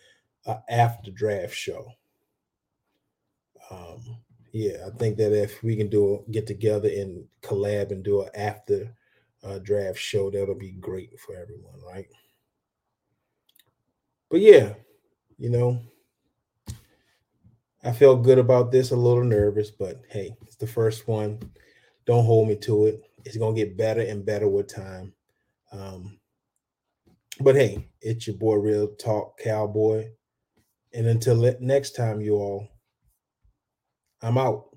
a 0.49 0.63
after 0.71 1.11
draft 1.11 1.57
show. 1.57 1.85
Um, 3.73 4.19
yeah, 4.53 4.87
I 4.87 4.97
think 4.97 5.17
that 5.17 5.33
if 5.33 5.65
we 5.65 5.75
can 5.75 5.89
do 5.89 6.15
a 6.29 6.31
get 6.31 6.47
together 6.47 6.89
and 6.89 7.25
collab 7.43 7.91
and 7.91 8.05
do 8.05 8.23
an 8.23 8.29
after 8.37 8.95
uh, 9.43 9.59
draft 9.59 9.99
show, 9.99 10.31
that'll 10.31 10.55
be 10.55 10.71
great 10.71 11.19
for 11.19 11.35
everyone, 11.35 11.81
right? 11.85 12.07
But 14.31 14.41
yeah, 14.41 14.75
you 15.39 15.51
know, 15.51 15.81
I 17.85 17.93
felt 17.93 18.25
good 18.25 18.39
about 18.39 18.73
this, 18.73 18.91
a 18.91 18.97
little 18.97 19.25
nervous, 19.25 19.71
but 19.71 20.03
hey, 20.11 20.37
it's 20.43 20.57
the 20.57 20.67
first 20.67 21.07
one. 21.07 21.39
Don't 22.07 22.25
hold 22.25 22.49
me 22.49 22.57
to 22.57 22.87
it. 22.87 23.03
It's 23.25 23.37
gonna 23.37 23.57
get 23.57 23.77
better 23.77 24.01
and 24.01 24.27
better 24.27 24.49
with 24.49 24.75
time. 24.75 25.13
Um, 25.73 26.19
but 27.41 27.55
hey, 27.57 27.89
it's 28.01 28.27
your 28.27 28.37
boy 28.37 28.57
Real 28.57 28.89
Talk 28.97 29.39
Cowboy. 29.39 30.11
And 30.95 31.07
until 31.07 31.55
next 31.61 31.93
time, 31.93 32.21
you 32.21 32.37
all, 32.37 32.69
I'm 34.23 34.39
out. 34.39 34.76